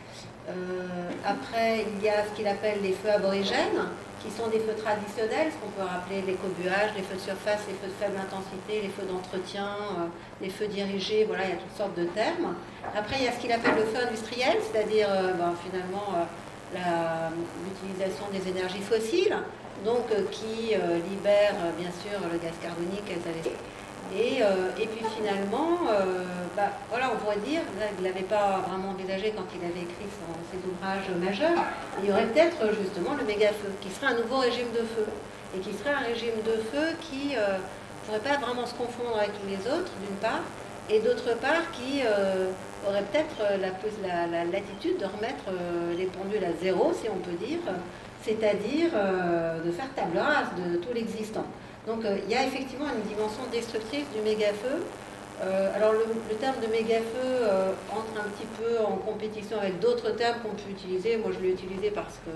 [1.25, 3.85] après, il y a ce qu'il appelle les feux aborigènes,
[4.23, 7.63] qui sont des feux traditionnels, ce qu'on peut rappeler les cobuages, les feux de surface,
[7.69, 10.07] les feux de faible intensité, les feux d'entretien, euh,
[10.43, 12.55] les feux dirigés, voilà, il y a toutes sortes de termes.
[12.97, 17.29] Après, il y a ce qu'il appelle le feu industriel, c'est-à-dire euh, ben, finalement euh,
[17.65, 19.37] l'utilisation des énergies fossiles,
[19.85, 20.75] donc qui
[21.09, 23.09] libère bien sûr le gaz carbonique
[24.17, 24.39] et,
[24.83, 25.79] et, puis finalement,
[26.57, 27.61] bah, voilà, on pourrait dire,
[27.99, 30.11] il ne l'avait pas vraiment envisagé quand il avait écrit
[30.51, 31.63] ses ouvrages majeurs,
[32.03, 35.07] il y aurait peut-être justement le méga-feu, qui serait un nouveau régime de feu,
[35.57, 37.59] et qui serait un régime de feu qui ne euh,
[38.07, 40.43] pourrait pas vraiment se confondre avec les autres, d'une part,
[40.91, 42.51] et d'autre part, qui euh,
[42.87, 47.37] aurait peut-être la, la, latitude de remettre euh, les pendules à zéro, si on peut
[47.45, 47.61] dire,
[48.23, 48.91] c'est-à-dire
[49.65, 51.47] de faire table rase de tout l'existant.
[51.89, 54.85] Donc il y a effectivement une dimension destructrice du méga-feu,
[55.41, 60.11] euh, alors le, terme de méga-feu euh, entre un petit peu en compétition avec d'autres
[60.11, 61.17] termes qu'on peut utiliser.
[61.17, 62.31] Moi je l'ai utilisé parce que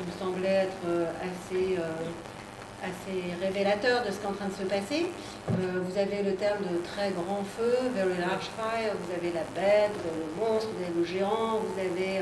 [0.00, 1.78] il me semblait être euh, assez,
[3.42, 5.06] révélateur de ce qui est en train de se passer.
[5.48, 9.92] vous avez le terme de très grand feu, very large fire, vous avez la bête,
[9.92, 12.20] vous avez le monstre, vous avez le géant, vous avez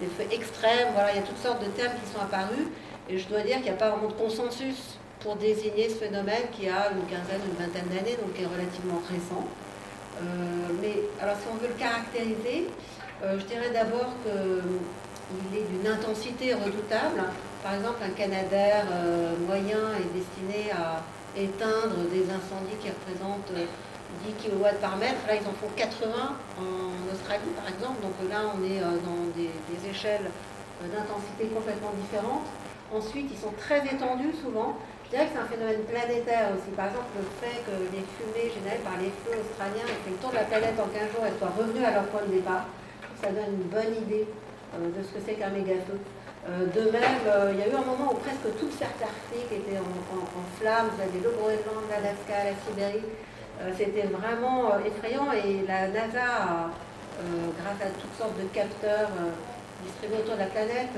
[0.00, 2.68] des feux extrêmes, voilà, il y a toutes sortes de termes qui sont apparus.
[3.08, 4.95] Et je dois dire qu'il n'y a pas vraiment de consensus
[5.26, 9.02] pour désigner ce phénomène qui a une quinzaine, une vingtaine d'années, donc qui est relativement
[9.10, 9.42] récent.
[10.22, 12.70] Euh, mais alors si on veut le caractériser,
[13.24, 17.26] euh, je dirais d'abord qu'il est d'une intensité redoutable.
[17.64, 21.02] Par exemple, un Canadair euh, moyen est destiné à
[21.34, 25.26] éteindre des incendies qui représentent 10 kW par mètre.
[25.26, 26.06] Là, ils en font 80
[26.62, 27.98] en Australie, par exemple.
[27.98, 30.30] Donc là, on est dans des, des échelles
[30.80, 32.46] d'intensité complètement différentes.
[32.94, 34.78] Ensuite, ils sont très étendus souvent.
[35.06, 36.66] Je dirais que c'est un phénomène planétaire aussi.
[36.74, 40.18] Par exemple, le fait que les fumées générées par les feux australiens aient fait le
[40.18, 42.66] tour de la planète en 15 jours et soient revenues à leur point de départ,
[43.22, 44.26] ça donne une bonne idée
[44.74, 45.94] euh, de ce que c'est qu'un méga-feu.
[46.50, 49.46] Euh, de même, euh, il y a eu un moment où presque toute cercle arctique
[49.46, 50.90] était en, flammes.
[50.90, 53.06] Vous avez le Groenland, l'Alaska, la Sibérie.
[53.78, 56.68] C'était vraiment effrayant et la NASA,
[57.56, 59.08] grâce à toutes sortes de capteurs
[59.82, 60.92] distribués autour de la planète,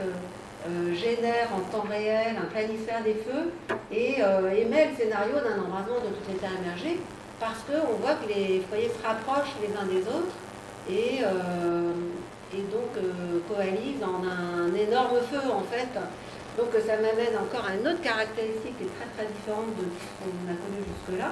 [0.67, 3.53] euh, génère en temps réel un planisphère des feux
[3.93, 6.99] et euh, émet le scénario d'un embrasement de les terres émergées
[7.39, 10.35] parce qu'on voit que les foyers se rapprochent les uns des autres
[10.91, 11.93] et, euh,
[12.53, 12.91] et donc
[13.47, 15.95] coalisent en un énorme feu en fait.
[16.59, 20.11] Donc ça m'amène encore à une autre caractéristique qui est très très différente de ce
[20.19, 21.31] qu'on a connu jusque-là,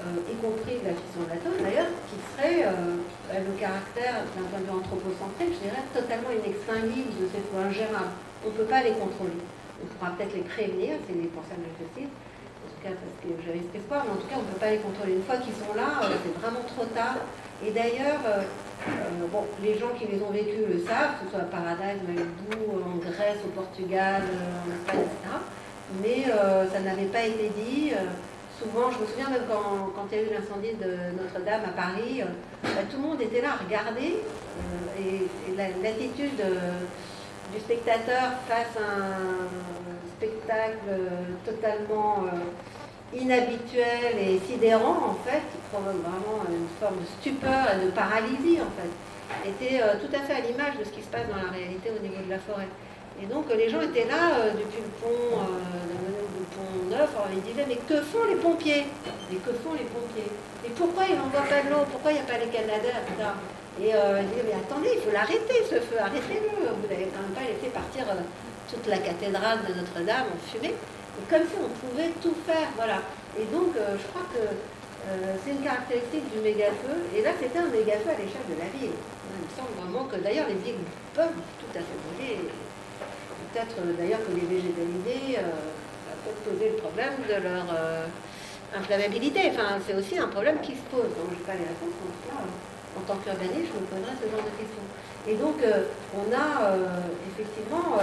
[0.00, 4.78] y compris la fission de l'atome d'ailleurs, qui serait le caractère d'un point de vue
[4.80, 9.36] anthropocentrique, je dirais, totalement inextinguible de ces feux ingérables on ne peut pas les contrôler.
[9.82, 12.08] On pourra peut-être les prévenir, c'est pour ça que je cite.
[12.08, 14.70] tout cas parce que j'ai risque espoir, mais en tout cas on ne peut pas
[14.70, 15.14] les contrôler.
[15.14, 17.18] Une fois qu'ils sont là, c'est vraiment trop tard.
[17.64, 18.20] Et d'ailleurs,
[19.30, 22.56] bon, les gens qui les ont vécus le savent, que ce soit à Paradise, Malibu,
[22.80, 25.36] en Grèce, au Portugal, en Espagne, etc.
[26.00, 26.24] Mais
[26.72, 27.92] ça n'avait pas été dit
[28.60, 32.22] souvent, je me souviens même quand, il y a eu l'incendie de Notre-Dame à Paris,
[32.22, 32.26] euh,
[32.62, 36.84] bah, tout le monde était là à regarder euh, et, l'attitude euh,
[37.52, 39.48] du spectateur face à un
[40.16, 40.86] spectacle
[41.44, 42.24] totalement
[43.14, 48.58] inhabituel et sidérant en fait, qui provoque vraiment une forme de stupeur et de paralysie
[49.46, 52.00] était tout à fait à l'image de ce qui se passe dans la réalité au
[52.02, 52.68] niveau de la forêt.
[53.22, 55.38] Et donc les gens étaient là depuis le pont,
[56.90, 58.84] neuf, ils disaient mais que font les pompiers?
[59.30, 60.30] Mais que font les pompiers?
[60.66, 61.86] Et pourquoi ils n'envoient pas de l'eau?
[61.90, 63.00] Pourquoi il n'y a pas les Canadiens
[63.80, 66.50] Et euh, ils disaient mais attendez, il faut l'arrêter ce feu, arrêtez-le.
[66.50, 68.20] Vous n'avez quand même pas laissé partir euh,
[68.68, 70.74] toute la cathédrale de Notre-Dame en fumée.
[70.74, 73.00] Et comme si on pouvait tout faire, voilà.
[73.38, 74.42] Et donc euh, je crois que
[75.42, 77.08] c'est une caractéristique du méga-feu.
[77.16, 78.92] Et là c'était un méga-feu à l'échelle de la ville.
[78.92, 82.36] Il me semble vraiment que d'ailleurs les villes peuvent tout à fait brûler.
[83.52, 85.38] Peut-être d'ailleurs que les végétalisés
[86.44, 88.06] poser le problème de leur euh,
[88.76, 89.50] inflammabilité.
[89.50, 91.10] Enfin, c'est aussi un problème qui se pose.
[91.16, 92.40] Donc, je n'ai pas les réponses, en tout cas,
[92.96, 94.86] en tant qu'urbaniste, je me poserai ce genre de questions.
[95.28, 97.98] Et donc, euh, on a euh, effectivement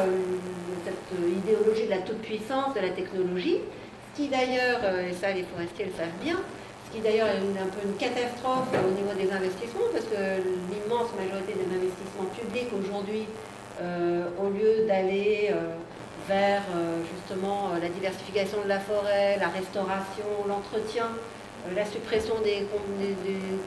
[0.85, 5.85] cette idéologie de la toute-puissance de la technologie, ce qui d'ailleurs, et ça les forestiers
[5.85, 6.39] le savent bien,
[6.87, 10.39] ce qui d'ailleurs est un peu une catastrophe au niveau des investissements, parce que
[10.71, 13.27] l'immense majorité des investissements publics aujourd'hui,
[13.79, 15.53] au lieu d'aller
[16.27, 22.35] vers euh, justement euh, la diversification de la forêt, la restauration, l'entretien, euh, la suppression
[22.43, 22.67] des,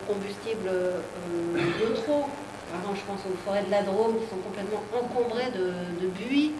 [0.06, 2.26] combustibles de trop.
[2.70, 6.52] Par exemple, je pense aux forêts de la Drôme qui sont complètement encombrées de, buis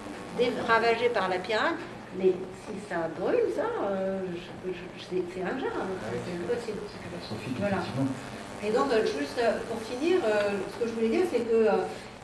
[0.67, 1.75] ravagées par la pirate.
[2.19, 2.33] Mais
[2.67, 3.63] si ça brûle, ça,
[4.99, 6.81] c'est un genre, ah c'est impossible.
[7.61, 7.77] Voilà.
[8.65, 10.19] Et donc, juste pour finir,
[10.73, 11.69] ce que je voulais dire, c'est que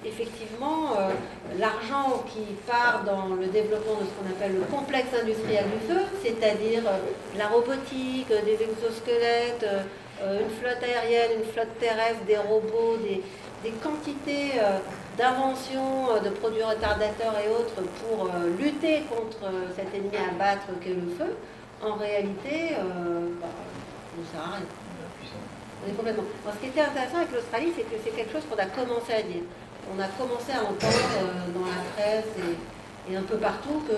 [0.04, 1.10] effectivement, euh,
[1.58, 6.02] l'argent qui part dans le développement de ce qu'on appelle le complexe industriel du feu,
[6.22, 6.98] c'est-à-dire euh,
[7.38, 9.66] la robotique, euh, des exosquelettes,
[10.22, 13.22] une flotte aérienne, une flotte terrestre, des robots, des,
[13.82, 14.52] quantités
[15.18, 21.10] d'inventions de produits retardateurs et autres pour lutter contre cet ennemi à battre qu'est le
[21.18, 21.36] feu,
[21.82, 22.76] en réalité,
[23.40, 23.46] bah,
[24.16, 24.66] ne sert à rien.
[25.84, 26.24] On est complètement.
[26.50, 29.20] ce qui était intéressant avec l'Australie, c'est que c'est quelque chose qu'on a commencé à
[29.20, 29.42] dire
[29.92, 33.94] on a commencé à entendre euh, dans la presse et, un peu partout que,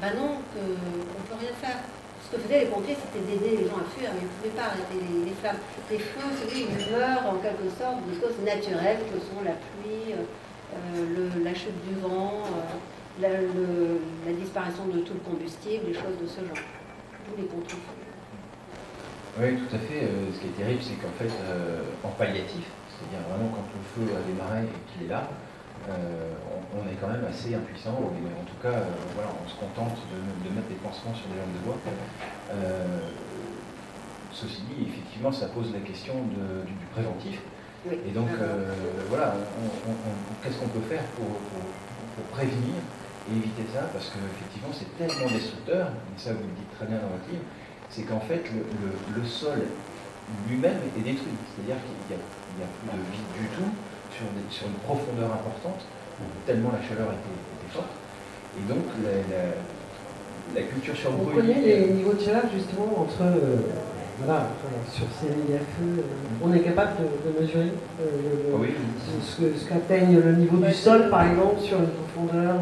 [0.00, 1.76] bah non, qu'on ne peut rien faire.
[2.24, 4.56] Ce que faisaient les pompiers, c'était d'aider les gens à fuir, mais ils ne pouvaient
[4.56, 5.60] pas arrêter les, flammes.
[5.90, 11.44] Les feux, ils meurent en quelque sorte de causes naturelles que sont la pluie, euh,
[11.44, 12.40] la chute du vent,
[13.20, 16.64] la, disparition de tout le combustible, des choses de ce genre.
[17.28, 17.76] Tous les contre
[19.38, 20.08] Oui, tout à fait.
[20.32, 21.30] ce qui est terrible, c'est qu'en fait,
[22.02, 22.64] en palliatif,
[23.02, 25.26] c'est-à-dire vraiment quand le feu a démarré et qu'il est là,
[25.90, 26.38] euh,
[26.78, 29.98] on, est quand même assez impuissant, mais en tout cas, euh, voilà, on se contente
[30.14, 31.78] de, mettre des pansements sur des lampes de bois.
[32.54, 33.10] Euh,
[34.30, 37.40] ceci dit, effectivement, ça pose la question du, préventif.
[37.90, 38.28] Et donc,
[39.08, 39.34] voilà,
[40.42, 41.26] qu'est-ce qu'on peut faire pour,
[42.30, 42.78] prévenir
[43.28, 43.90] et éviter ça?
[43.92, 47.42] Parce qu'effectivement, c'est tellement destructeur, et ça vous le dites très bien dans votre livre,
[47.90, 49.66] c'est qu'en fait, le sol
[50.48, 51.34] lui-même est détruit.
[51.50, 52.16] C'est-à-dire qu'il
[52.56, 53.70] n'y a, plus de vie du tout
[54.50, 55.86] sur, une profondeur importante,
[56.46, 57.86] tellement la chaleur était, forte.
[58.58, 58.84] Et donc
[60.54, 61.10] la, culture sur.
[61.10, 63.22] On connaît les niveaux de chaleur justement entre...
[63.22, 63.56] Euh,
[64.24, 64.50] voilà,
[64.92, 68.66] sur ces méga-feux, euh, on est capable de, mesurer euh,
[69.24, 72.54] ce, qu'atteigne le niveau du sol, par exemple, sur une profondeur.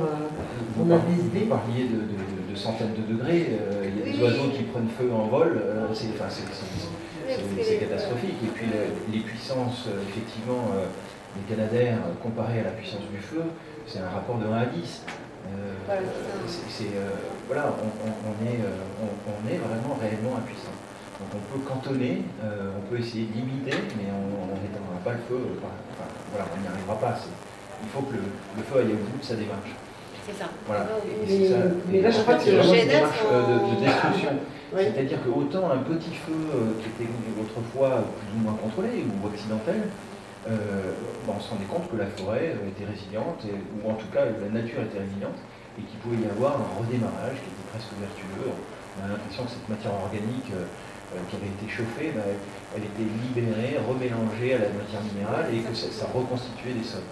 [0.80, 1.40] on a des idées.
[1.40, 5.26] Vous parliez de, centaines de degrés, il y a des oiseaux qui prennent feu en
[5.26, 5.60] vol,
[5.92, 6.06] c'est
[7.62, 8.36] c'est catastrophique.
[8.42, 8.66] Et puis
[9.12, 10.86] les puissances, euh, effectivement, euh,
[11.36, 13.42] des Canadaires euh, comparées à la puissance du feu,
[13.86, 15.02] c'est un rapport de 1 à 10.
[17.46, 18.60] voilà, on, est,
[19.02, 20.74] on, est vraiment réellement impuissant.
[21.18, 25.40] Donc on peut cantonner, on peut essayer de limiter, mais on n'éteindra pas le feu.
[25.58, 25.72] Enfin,
[26.30, 27.18] voilà, on n'y arrivera pas.
[27.82, 29.74] Il faut que le, feu aille au bout de sa démarche.
[30.30, 30.50] C'est ça.
[30.66, 30.86] Voilà.
[31.28, 31.56] Et, ça.
[31.90, 34.30] mais là, je crois que c'est une démarche de destruction.
[34.76, 37.10] C'est-à-dire que autant un petit feu euh, qui était
[37.40, 39.90] autrefois plus ou moins contrôlé ou accidentel,
[40.46, 40.94] euh,
[41.26, 44.30] ben, on se rendait compte que la forêt euh, était résiliente, ou en tout cas
[44.30, 45.42] la nature était résiliente,
[45.74, 48.54] et qu'il pouvait y avoir un redémarrage qui était presque vertueux.
[48.54, 50.54] On a l'impression que cette matière organique
[51.26, 52.22] qui avait été chauffée, ben,
[52.74, 57.06] elle était libérée, remélangée à la matière minérale, et que ça, reconstituait des sols.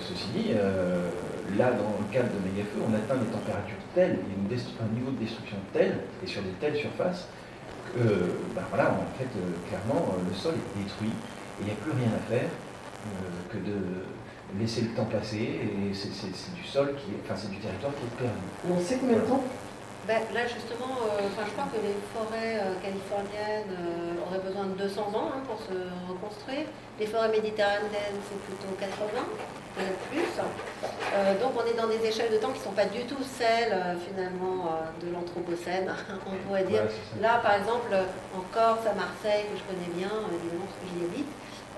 [0.00, 0.54] Ceci dit,
[1.58, 4.34] là, dans le cadre de méga on atteint des températures telles et
[4.82, 7.28] un niveau de destruction tel, et sur des telles surfaces,
[7.94, 8.02] que,
[8.54, 9.28] ben voilà, en fait,
[9.68, 12.48] clairement, le sol est détruit et il n'y a plus rien à faire
[13.50, 14.04] que de
[14.58, 18.04] laisser le temps passer et c'est du sol qui est, enfin c'est du territoire qui
[18.06, 18.46] est perdu.
[18.68, 19.42] On sait combien de temps
[20.10, 24.74] ben, là justement, euh, je crois que les forêts euh, californiennes euh, auraient besoin de
[24.74, 25.78] 200 ans hein, pour se
[26.10, 26.66] reconstruire.
[26.98, 29.06] Les forêts méditerranéennes, c'est plutôt 80,
[29.78, 30.26] peut-être plus.
[31.38, 33.72] donc on est dans des échelles de temps qui ne sont pas du tout celles
[34.04, 35.94] finalement de l'Anthropocène,
[36.26, 36.82] on pourrait dire.
[37.22, 37.94] là par exemple,
[38.34, 41.30] en Corse, à Marseille, que je connais bien, évidemment parce que j'y habite,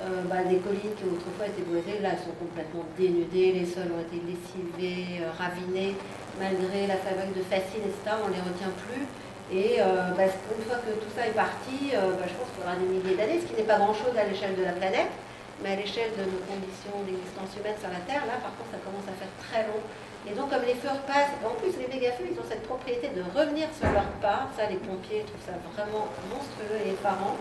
[0.03, 3.93] euh, bah, des collines qui autrefois étaient boisées, là, elles sont complètement dénudées, les sols
[3.95, 5.95] ont été lessivés, euh, ravinés,
[6.39, 9.05] malgré la fabrique de fascines, etc., on ne les retient plus.
[9.53, 12.73] Et euh, bah, une fois que tout ça est parti, bah, je pense qu'il y
[12.73, 15.13] des milliers d'années, ce qui n'est pas grand-chose à l'échelle de la planète,
[15.61, 18.81] mais à l'échelle de nos conditions d'existence humaine sur la Terre, là, par contre, ça
[18.81, 19.83] commence à faire très long.
[20.25, 23.27] Et donc, comme les feux repassent, en plus, les méga-feux, ils ont cette propriété de
[23.35, 24.47] revenir sur leur pas.
[24.55, 27.37] Ça, les pompiers trouvent ça vraiment monstrueux et effarant.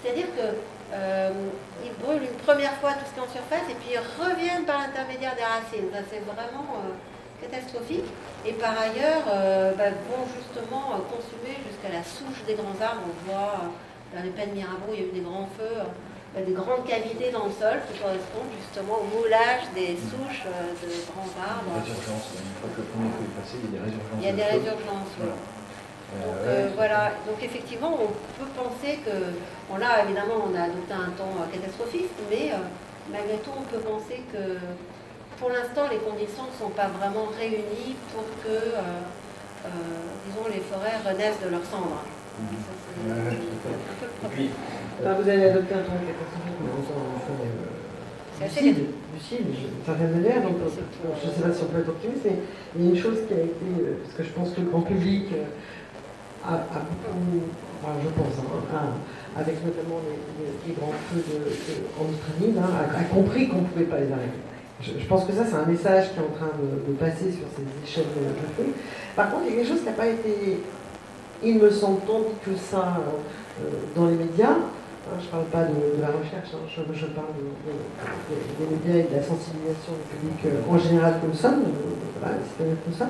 [0.00, 0.56] C'est-à-dire que
[0.94, 1.30] euh,
[2.02, 4.78] brûlent une première fois tout ce qui est en surface et puis ils reviennent par
[4.80, 5.92] l'intermédiaire des racines.
[6.08, 6.96] c'est vraiment euh,
[7.40, 8.08] catastrophique.
[8.46, 13.08] Et par ailleurs, euh, bah, vont justement consumer jusqu'à la souche des grands arbres.
[13.08, 13.72] On voit
[14.14, 15.80] dans les plaines Mirabeau, il y a eu des grands feux,
[16.34, 20.90] bah, des grandes cavités dans le sol qui correspondent justement au moulage des souches de
[21.10, 21.80] grands arbres.
[21.80, 24.20] Résurgence, une fois que le premier feu est passé, il y a des résurgences.
[24.20, 25.14] Il y a des résurgences,
[26.10, 28.08] donc euh, voilà, donc effectivement, on
[28.42, 29.10] peut penser que,
[29.70, 32.56] bon là évidemment on a adopté un temps euh, catastrophiste, mais euh,
[33.12, 34.58] malgré tout on peut penser que
[35.40, 38.76] pour l'instant les conditions ne sont pas vraiment réunies pour que,
[40.28, 42.04] disons, les forêts renaissent de leurs cendres.
[42.38, 42.44] Mmh.
[45.02, 47.00] vous avez adopté un catastrophique, mais on s'en
[48.44, 52.24] lucide, lucide, d'une certaine manière, donc je ne sais pas si on peut être optimiste,
[52.24, 52.36] mais
[52.76, 53.68] il y a une chose qui a été,
[54.02, 55.26] parce que je pense que le grand public
[56.44, 56.60] a,
[58.02, 58.34] je pense,
[58.74, 58.92] hein,
[59.36, 60.00] avec notamment
[60.66, 61.24] les, grands feux
[61.98, 64.40] en Australie, a, compris qu'on ne pouvait pas les arrêter.
[64.82, 67.64] Je, pense que ça, c'est un message qui est en train de, passer sur ces
[67.84, 68.70] échelles de, feu.
[69.14, 70.62] Par contre, il y a quelque chose qui n'a pas été,
[71.42, 72.98] il me semble, tant dit que ça
[73.60, 74.56] euh, dans les médias.
[75.10, 79.16] Hein, je ne parle pas de, la recherche, hein, je, parle des médias et de
[79.16, 82.34] la sensibilisation du public euh, en général que nous sommes, euh,
[82.96, 83.08] ça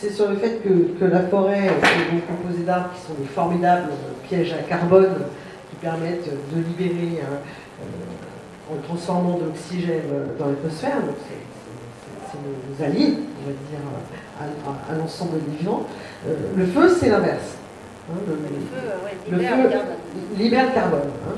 [0.00, 3.90] c'est sur le fait que, la forêt est composée d'arbres qui sont des formidables
[4.26, 5.14] pièges à carbone
[5.68, 7.84] qui permettent de libérer, euh,
[8.70, 10.02] en transformant de l'oxygène
[10.38, 11.00] dans l'atmosphère.
[11.02, 11.50] Donc c'est
[12.38, 13.80] nos alliés, on va dire,
[14.88, 15.86] à, l'ensemble des vivants.
[16.26, 17.56] Euh, le feu, c'est l'inverse.
[18.10, 19.44] Hein, le, feu,
[20.36, 21.00] libère le carbone.
[21.28, 21.34] Hein.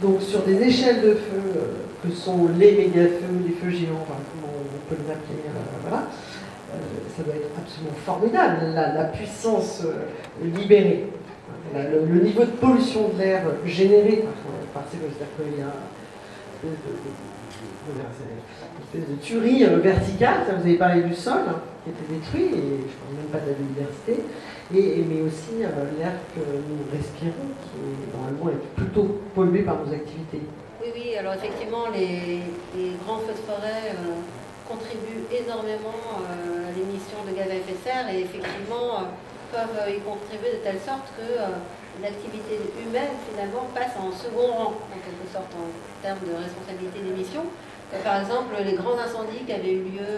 [0.00, 4.52] Donc sur des échelles de feu euh, que sont les méga-feux, les feux géants, comment
[4.52, 5.38] on peut les appeler,
[5.82, 6.08] voilà,
[6.72, 6.76] euh,
[7.16, 9.82] ça doit être absolument formidable, la, puissance
[10.42, 11.06] libérée,
[11.74, 14.24] le, niveau de pollution de l'air généré
[14.74, 15.72] par, ces C'est-à-dire qu'il y a
[16.64, 16.70] une
[18.82, 22.78] espèce de tuerie euh, verticale, vous avez parlé du sol hein, qui était détruit, et
[22.78, 24.24] je ne parle même pas de la biodiversité,
[24.74, 30.42] et, mais aussi l'air que nous respirons, qui normalement est plutôt pollué par nos activités.
[30.80, 32.42] Oui, oui, alors effectivement, les,
[33.04, 33.94] grands feux de forêt
[34.68, 39.12] contribuent énormément euh, à l'émission de gaz à effet de serre et effectivement euh,
[39.52, 41.60] peuvent y contribuer de telle sorte que euh,
[42.00, 45.68] l'activité humaine finalement passe en second rang en quelque sorte en
[46.00, 47.44] termes de responsabilité d'émission.
[48.04, 50.12] Par exemple, les grands incendies qui avaient eu lieu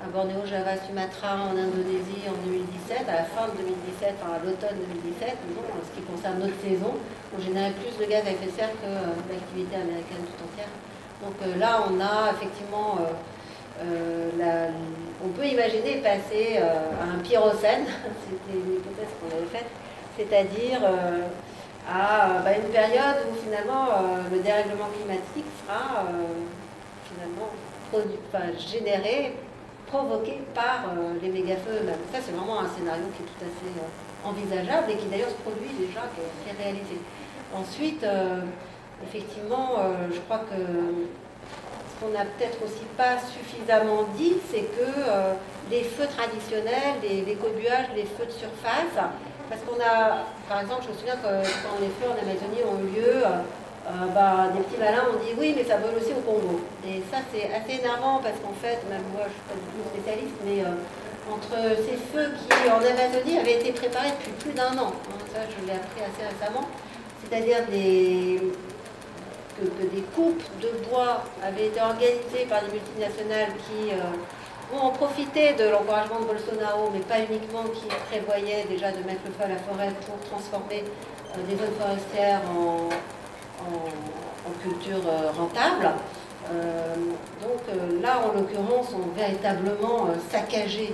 [0.00, 4.40] à Bornéo, Java, Sumatra, en Indonésie en 2017, à la fin de 2017, enfin à
[4.40, 6.96] l'automne 2017, en ce qui concerne notre saison,
[7.36, 8.88] on générait plus de gaz à effet de serre que
[9.28, 10.72] l'activité américaine tout entière.
[11.20, 14.68] Donc là, on a effectivement euh,
[15.24, 17.86] on peut imaginer passer euh, à un pyrocène,
[18.24, 19.70] c'était une hypothèse qu'on avait faite,
[20.16, 21.26] c'est-à-dire euh,
[21.88, 23.88] à bah, une période où finalement
[24.32, 26.06] le dérèglement climatique sera
[27.12, 27.50] finalement
[28.58, 29.36] généré,
[29.86, 30.86] provoqué par
[31.22, 35.06] les méga-feux Ça, c'est vraiment un scénario qui est tout à fait envisageable et qui
[35.06, 36.96] d'ailleurs se produit déjà, qui est réalisé.
[37.54, 38.04] Ensuite,
[39.04, 39.76] effectivement,
[40.10, 40.56] je crois que
[42.00, 45.34] qu'on n'a peut-être aussi pas suffisamment dit, c'est que euh,
[45.70, 47.38] les feux traditionnels, les, les
[47.96, 48.98] les feux de surface,
[49.48, 51.32] parce qu'on a, par exemple, je me souviens que
[51.62, 53.42] quand les feux en Amazonie ont eu lieu, euh,
[53.86, 56.60] euh, bah, des petits malins ont dit oui, mais ça vole aussi au Congo.
[56.86, 59.66] Et ça, c'est assez énervant parce qu'en fait, même moi, je ne suis pas du
[59.72, 60.64] tout spécialiste, mais
[61.30, 65.40] entre ces feux qui, en Amazonie, avaient été préparés depuis plus d'un an, hein, ça,
[65.48, 66.68] je l'ai appris assez récemment,
[67.22, 67.72] c'est-à-dire que,
[69.84, 74.02] des coupes de bois avaient été organisées par des multinationales qui euh,
[74.82, 79.32] ont profité de l'encouragement de Bolsonaro, mais pas uniquement, qui prévoyaient déjà de mettre le
[79.32, 82.88] feu à la forêt pour transformer euh, des zones forestières en,
[84.62, 85.90] culture euh, rentable.
[87.42, 90.92] donc là, en l'occurrence, ont véritablement saccagé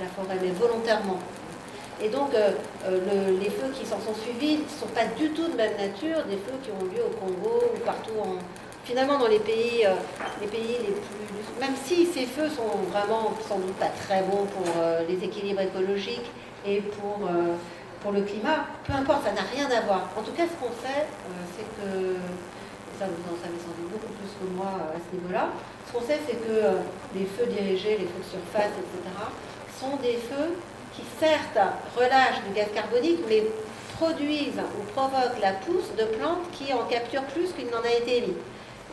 [0.00, 1.18] la forêt, mais volontairement.
[2.00, 2.52] Et donc, euh,
[2.86, 6.24] euh, les feux qui s'en sont suivis ne sont pas du tout de même nature
[6.26, 8.38] des feux qui ont lieu au Congo ou partout en.
[8.88, 9.92] Finalement, dans les pays, euh,
[10.40, 11.60] les pays les plus.
[11.60, 14.64] Même si ces feux sont vraiment sans doute pas très bons pour
[15.08, 16.30] les équilibres écologiques
[16.64, 17.28] et pour,
[18.00, 20.08] pour le climat, peu importe, ça n'a rien à voir.
[20.16, 21.04] En tout cas, ce qu'on sait,
[21.56, 22.14] c'est que.
[22.98, 25.50] Ça, vous en savez sans doute beaucoup plus que moi à ce niveau-là.
[25.86, 26.78] Ce qu'on sait, c'est que
[27.14, 29.14] les feux dirigés, les feux de surface, etc.,
[29.80, 30.54] sont des feux
[30.94, 31.58] qui certes
[31.96, 33.44] relâchent du gaz carbonique, mais
[33.98, 38.18] produisent ou provoquent la pousse de plantes qui en capturent plus qu'il n'en a été
[38.18, 38.36] émis.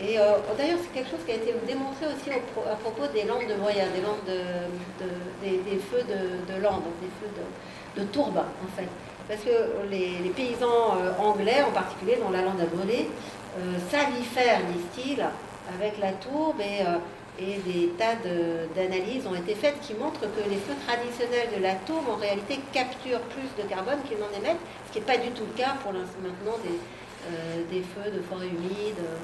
[0.01, 3.47] Et euh, d'ailleurs, c'est quelque chose qui a été démontré aussi à propos des lampes
[3.47, 8.75] de broyat, des lampes de, feux de, de lande, des feux de, de tourbe, en
[8.75, 8.89] fait.
[9.27, 13.09] Parce que les, paysans euh, anglais, en particulier, dont la lande a brûlé,
[13.57, 15.25] euh, salifèrent, disent-ils,
[15.79, 16.83] avec la tourbe et
[17.37, 18.15] et des tas
[18.75, 23.27] d'analyses ont été faites qui montrent que les feux traditionnels de l'atome en réalité capturent
[23.35, 25.91] plus de carbone qu'ils n'en émettent, ce qui n'est pas du tout le cas pour
[25.91, 26.79] maintenant des,
[27.27, 29.17] euh, des feux de forêt humide euh,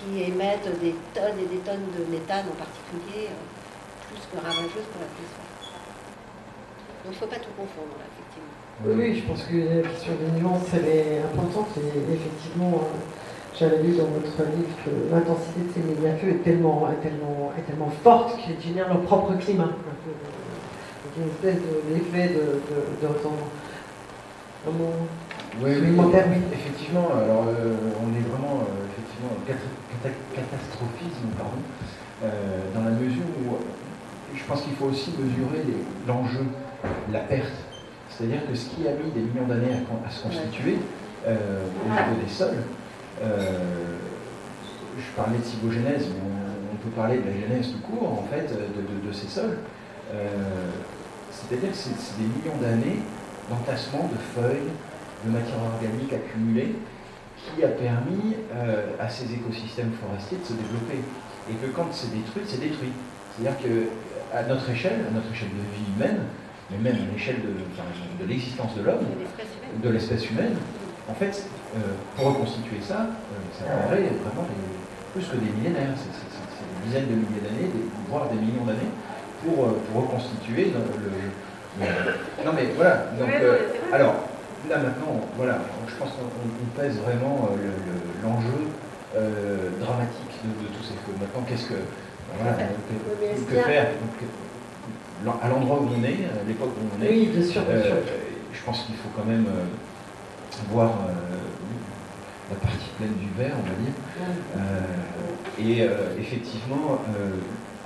[0.00, 3.44] qui émettent des tonnes et des tonnes de méthane en particulier, euh,
[4.08, 5.52] plus que ravageuses pour l'atmosphère.
[7.04, 8.56] Donc il ne faut pas tout confondre, effectivement.
[8.80, 12.88] Oui, oui, je pense que la question des nuances, elle est importante et effectivement
[13.60, 17.92] j'avais lu dans votre livre que l'intensité de ces méga-feux est tellement, tellement, est tellement
[18.02, 19.68] forte qu'ils génèrent leur propre climat.
[19.68, 23.50] Donc une espèce d'effet de, de, de, retendement.
[24.66, 25.96] Oui, oui,
[26.52, 27.08] effectivement.
[27.12, 28.79] Alors, euh, on est vraiment euh,
[29.20, 31.60] effectivement catastrophisme, pardon,
[32.24, 32.28] euh,
[32.74, 33.56] dans la mesure où
[34.34, 35.64] je pense qu'il faut aussi mesurer
[36.06, 36.46] l'enjeu,
[37.12, 37.52] la perte.
[38.08, 40.76] C'est-à-dire que ce qui a mis des millions d'années à, à, se constituer
[41.26, 42.62] au niveau des sols,
[43.22, 43.96] euh,
[44.98, 46.20] je parlais de cybogénèse, mais
[46.72, 49.58] on, peut parler de la genèse tout court, en fait, de, ces sols.
[50.14, 50.26] Euh,
[51.30, 53.00] c'est-à-dire que c'est des millions d'années
[53.50, 54.72] d'entassement de feuilles,
[55.26, 56.74] de matière organique accumulée,
[57.40, 61.00] qui a permis euh, à ces écosystèmes forestiers de se développer.
[61.50, 62.92] Et que quand c'est détruit, c'est détruit.
[63.34, 66.20] C'est-à-dire qu'à notre échelle, à notre échelle de vie humaine,
[66.70, 67.50] mais même à l'échelle de,
[68.22, 69.04] de l'existence de l'homme,
[69.82, 70.54] de l'espèce humaine,
[71.08, 71.78] en fait, euh,
[72.16, 74.46] pour reconstituer ça, euh, ça prendrait vraiment
[75.12, 77.70] plus que des millénaires, c'est des dizaines de milliers d'années,
[78.08, 78.90] voire des millions d'années,
[79.42, 81.84] pour, euh, reconstituer le,
[82.44, 83.30] Non mais voilà, donc,
[83.92, 84.14] alors
[84.68, 85.58] là maintenant, voilà,
[85.90, 87.50] je pense qu'on pèse vraiment
[88.22, 88.70] l'enjeu
[89.80, 91.14] dramatique de, tous ces feux.
[91.20, 91.80] Maintenant, qu'est-ce que,
[92.38, 93.88] voilà, que, faire
[95.42, 97.96] à l'endroit où on est, à l'époque où on est, oui, bien sûr, bien sûr.
[98.52, 99.46] je pense qu'il faut quand même
[100.70, 101.12] voir euh,
[102.50, 103.94] la partie pleine du verre, on va dire.
[104.56, 106.98] Euh, et euh, effectivement,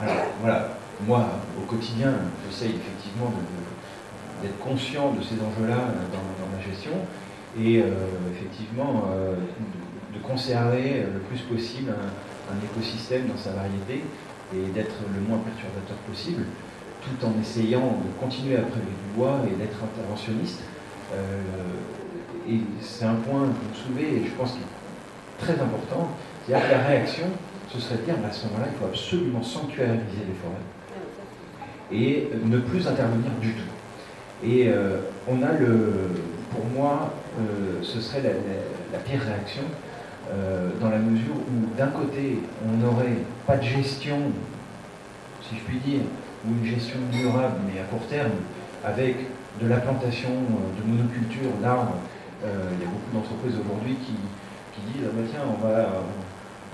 [0.01, 0.69] alors voilà,
[1.07, 1.27] moi,
[1.59, 2.13] au quotidien,
[2.47, 3.33] j'essaye effectivement
[4.43, 5.77] d'être conscient de ces enjeux-là
[6.13, 6.93] dans, ma gestion
[7.59, 7.83] et
[8.33, 9.05] effectivement
[10.13, 14.03] de, conserver le plus possible un, écosystème dans sa variété
[14.55, 16.45] et d'être le moins perturbateur possible,
[17.03, 20.63] tout en essayant de continuer à prélever du bois et d'être interventionniste
[22.49, 26.11] et c'est un point que vous soulevez, et je pense qu'il est très important,
[26.47, 27.25] c'est-à-dire que la réaction,
[27.69, 30.55] ce serait de dire, bah, à ce moment-là, il faut absolument sanctuariser les forêts
[31.93, 33.71] et ne plus intervenir du tout.
[34.45, 34.99] Et euh,
[35.29, 36.11] on a le,
[36.55, 39.63] pour moi, euh, ce serait la, pire réaction,
[40.33, 44.19] euh, dans la mesure où d'un côté, on n'aurait pas de gestion,
[45.43, 46.01] si je puis dire,
[46.47, 48.31] ou une gestion durable, mais à court terme,
[48.85, 49.17] avec
[49.61, 51.97] de la plantation de monoculture d'arbres.
[52.45, 54.13] Euh, il y a beaucoup d'entreprises aujourd'hui qui,
[54.93, 56.03] disent ah bah tiens, on va,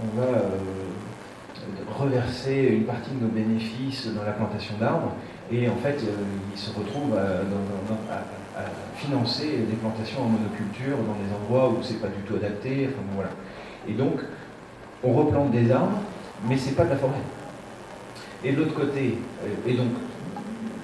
[0.02, 0.48] on va euh,
[1.96, 5.12] reverser une partie de nos bénéfices dans la plantation d'arbres,
[5.52, 6.14] et en fait, euh,
[6.52, 7.42] ils se retrouvent à,
[8.96, 12.90] financer des plantations en monoculture dans des endroits où c'est pas du tout adapté.
[13.88, 14.20] Et donc,
[15.02, 15.98] on replante des arbres,
[16.48, 17.22] mais c'est pas de la forêt.
[18.44, 19.18] Et de l'autre côté,
[19.66, 19.92] et donc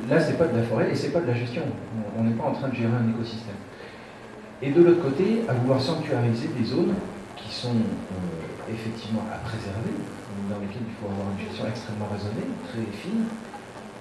[0.09, 1.63] là, c'est pas de la forêt et c'est pas de la gestion.
[2.19, 3.57] On n'est pas en train de gérer un écosystème.
[4.63, 6.95] Et de l'autre côté, à vouloir sanctuariser des zones
[7.37, 9.93] qui sont euh, effectivement à préserver,
[10.51, 13.25] dans lesquelles il faut avoir une gestion extrêmement raisonnée, très fine,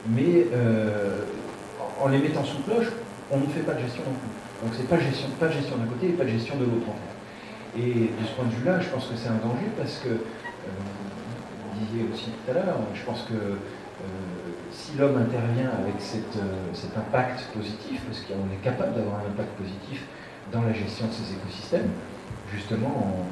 [0.08, 1.26] mais euh,
[2.02, 2.92] en les mettant sous cloche,
[3.32, 4.34] on ne fait pas de gestion non plus.
[4.64, 4.98] Donc c'est pas
[5.40, 6.96] pas de gestion d'un côté et pas de gestion de l'autre en.
[7.78, 11.86] Et de ce point de vue-là, je pense que c'est un danger parce que, vous
[11.86, 13.60] disiez aussi tout à l'heure, je pense que
[14.72, 20.04] si l'homme intervient avec cet impact positif, parce qu'on est capable d'avoir un impact positif
[20.52, 21.90] dans la gestion de ces écosystèmes,
[22.54, 23.28] justement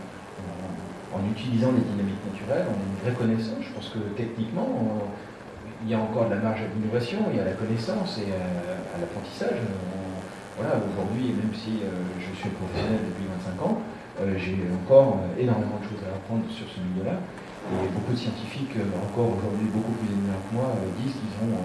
[1.13, 3.63] en, utilisant les dynamiques naturelles, on a une.
[3.63, 5.07] Je pense que techniquement,
[5.83, 8.31] il y a encore de la marge à l'innovation, il y a la connaissance et
[8.31, 9.59] à, l'apprentissage.
[10.55, 11.89] Voilà, aujourd'hui, même si euh,
[12.21, 13.81] je suis professionnel depuis 25 ans,
[14.21, 17.19] euh, j'ai encore euh, énormément de choses à apprendre sur ce milieu-là.
[17.73, 21.55] Et beaucoup de scientifiques, encore aujourd'hui beaucoup plus éminents que moi, disent qu'ils ont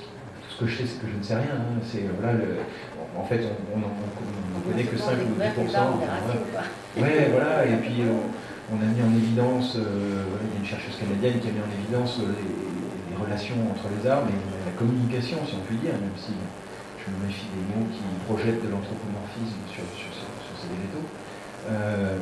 [0.00, 1.60] tout ce que je sais, c'est que je ne sais rien.
[1.60, 1.76] Hein.
[1.84, 2.64] C'est voilà, le,
[3.12, 7.04] en fait, on ne connaît que 5 ou 10%.
[7.04, 8.32] Ouais, voilà, et puis on,
[8.76, 11.72] a mis en évidence, euh, il y a une chercheuse canadienne qui a mis en
[11.72, 16.14] évidence euh, les, relations entre les arbres et la communication, si on peut dire, même
[16.14, 16.30] si
[17.02, 17.98] je me méfie des mots qui
[18.30, 21.02] projettent de l'anthropomorphisme sur, ces végétaux.
[21.68, 22.14] Euh,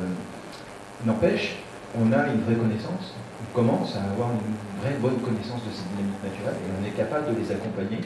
[1.05, 1.61] n'empêche,
[1.93, 5.85] on a une vraie connaissance, on commence à avoir une vraie bonne connaissance de ces
[5.93, 8.01] dynamiques naturelles et on est capable de les accompagner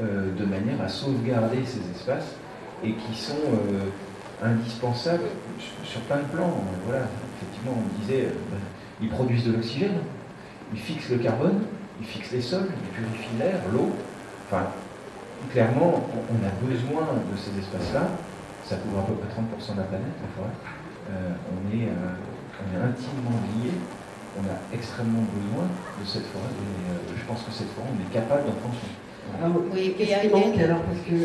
[0.00, 2.36] de manière à sauvegarder ces espaces
[2.82, 3.52] et qui sont
[4.44, 5.24] euh, indispensables
[5.84, 6.52] sur plein de plans.
[6.86, 7.04] Voilà,
[7.36, 8.58] effectivement, on disait, euh, ben,
[9.00, 9.98] ils produisent de l'oxygène,
[10.72, 11.62] ils fixent le carbone,
[12.00, 13.90] ils fixent les sols, ils purifient l'air, l'eau.
[14.46, 14.66] Enfin,
[15.50, 18.08] clairement, on a besoin de ces espaces-là.
[18.64, 20.56] Ça couvre à peu près 30% de la planète, la forêt.
[21.52, 23.76] on, est, on est intimement liés
[24.34, 25.66] on a extrêmement besoin
[26.00, 28.90] de cette forêt et je pense que cette forêt, on est capable d'en prendre soin.
[29.42, 31.16] Ah, oui, qu'est-ce qui manque alors Parce que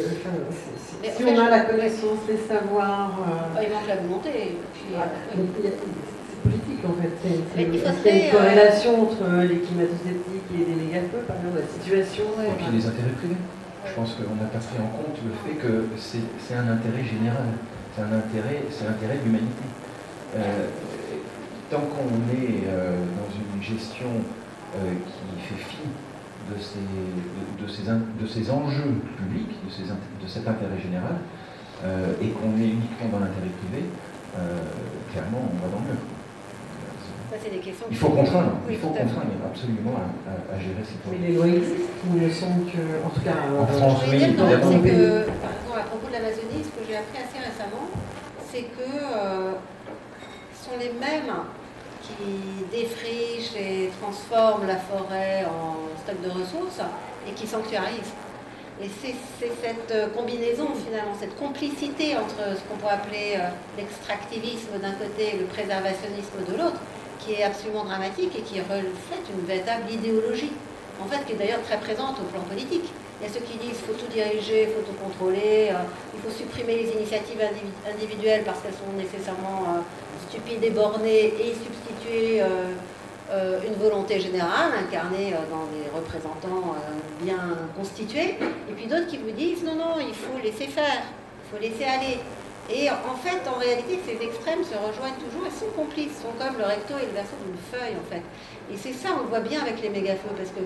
[1.03, 3.15] si on a la connaissance, les savoirs.
[3.23, 3.63] Euh...
[3.63, 4.57] il manque la volonté.
[4.97, 5.03] Ah,
[5.37, 7.13] euh, c'est politique en fait.
[7.23, 12.25] C'est une euh, corrélation entre les climato-sceptiques et les méga-feux, par exemple, la situation.
[12.43, 13.39] Et puis les intérêts privés.
[13.85, 17.55] Je pense qu'on n'a pas pris en compte le fait que c'est un intérêt général,
[17.95, 19.65] c'est un intérêt, c'est l'intérêt de l'humanité.
[20.35, 20.67] Euh,
[21.71, 24.09] tant qu'on est dans une gestion
[24.73, 25.77] qui fait fi
[26.49, 26.81] de ces,
[27.61, 31.17] de, ces, de ces enjeux publics, de, ces, de cet intérêt général,
[31.83, 33.85] euh, et qu'on est uniquement dans l'intérêt privé,
[34.37, 34.59] euh,
[35.11, 36.01] clairement, on va dans le mur.
[37.89, 39.95] il faut contraindre, il faut contraindre absolument
[40.27, 41.21] à, gérer ces problèmes.
[41.21, 44.33] Mais les lois existent, il me semble que, en tout cas, en France, oui, c'est
[44.33, 47.87] que, par exemple, à propos de l'Amazonie, ce que j'ai appris assez récemment,
[48.51, 49.53] c'est que euh,
[50.53, 51.31] ce sont les mêmes
[52.17, 56.81] qui défrichent et transforment la forêt en stock de ressources
[57.27, 58.13] et qui sanctuarisent.
[58.81, 59.15] Et c'est
[59.61, 65.35] cette euh, combinaison finalement, cette complicité entre ce qu'on peut appeler euh, l'extractivisme d'un côté
[65.35, 66.79] et le préservationnisme de l'autre,
[67.19, 70.53] qui est absolument dramatique et qui reflète une véritable idéologie,
[71.01, 72.91] en fait, qui est d'ailleurs très présente au plan politique.
[73.19, 75.83] Il y a ceux qui disent qu'il faut tout diriger, il faut tout contrôler, euh,
[76.15, 77.41] il faut supprimer les initiatives
[77.87, 79.83] individuelles parce qu'elles sont nécessairement
[80.29, 82.41] stupides et bornées et substituer
[83.31, 87.37] euh, une volonté générale incarnée euh, dans des représentants euh, bien
[87.77, 91.61] constitués, et puis d'autres qui vous disent non, non, il faut laisser faire, il faut
[91.61, 92.17] laisser aller.
[92.71, 96.57] Et en fait, en réalité, ces extrêmes se rejoignent toujours et sont complices, sont comme
[96.57, 98.21] le recto et le verso d'une feuille, en fait.
[98.71, 100.61] Et c'est ça, on le voit bien avec les méga-feux, parce que,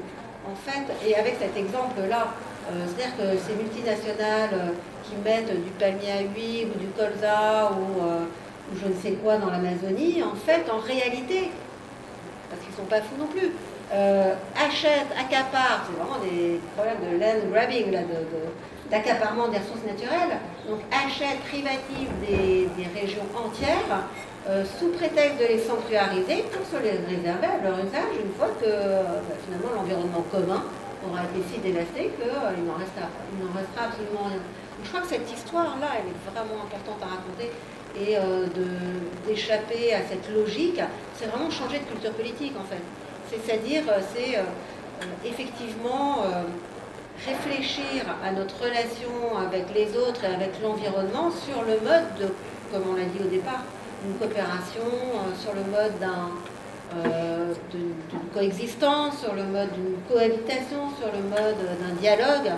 [0.45, 2.27] en fait, et avec cet exemple-là,
[2.67, 4.73] c'est-à-dire que ces multinationales
[5.03, 9.37] qui mettent du palmier à huile ou du colza ou, ou je ne sais quoi
[9.37, 11.51] dans l'Amazonie, en fait, en réalité,
[12.49, 13.51] parce qu'ils ne sont pas fous non plus,
[13.93, 17.91] euh, achètent, accaparent, c'est vraiment des problèmes de land grabbing,
[18.89, 20.37] d'accaparement des ressources naturelles,
[20.67, 24.07] donc achètent, privatisent des, régions entières
[24.47, 28.49] euh, sous prétexte de les sanctuariser pour se les réserver à leur usage une fois
[28.59, 30.63] que bah, finalement l'environnement commun
[31.07, 33.07] aura été si dévasté qu'il euh, n'en restera,
[33.55, 34.39] restera, absolument rien.
[34.83, 37.51] je crois que cette histoire-là, elle est vraiment importante à raconter
[37.95, 38.47] et euh,
[39.27, 40.81] d'échapper à cette logique,
[41.15, 42.81] c'est vraiment changer de culture politique en fait.
[43.29, 43.83] C'est-à-dire,
[44.13, 44.39] c'est
[45.27, 46.23] effectivement
[47.25, 52.27] réfléchir à notre relation avec les autres et avec l'environnement sur le mode de,
[52.71, 53.63] comme on l'a dit au départ,
[54.05, 54.81] une coopération,
[55.39, 55.93] sur le mode
[57.71, 62.51] d'une coexistence, sur le mode d'une cohabitation, sur le mode d'un dialogue.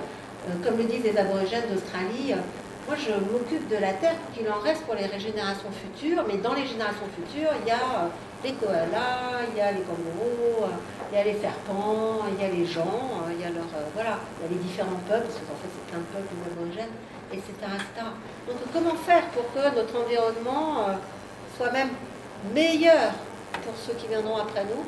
[0.64, 2.34] comme le disent les aborigènes d'Australie,
[2.88, 6.38] moi, je m'occupe de la terre pour qu'il en reste pour les générations futures, mais
[6.38, 8.12] dans les générations futures, il y a
[8.46, 10.70] les koalas, il y a les kangourous,
[11.12, 13.90] il y a les serpents, il y a les gens, il y a leur, euh,
[13.96, 16.96] voilà, il y a les différents peuples, parce qu'en fait, c'est plein de peuples aborigènes,
[17.34, 18.06] etc., etc.
[18.48, 20.94] Donc, comment faire pour que notre environnement euh,
[21.58, 21.90] soit même
[22.54, 23.14] meilleur
[23.64, 24.86] pour ceux qui viendront après nous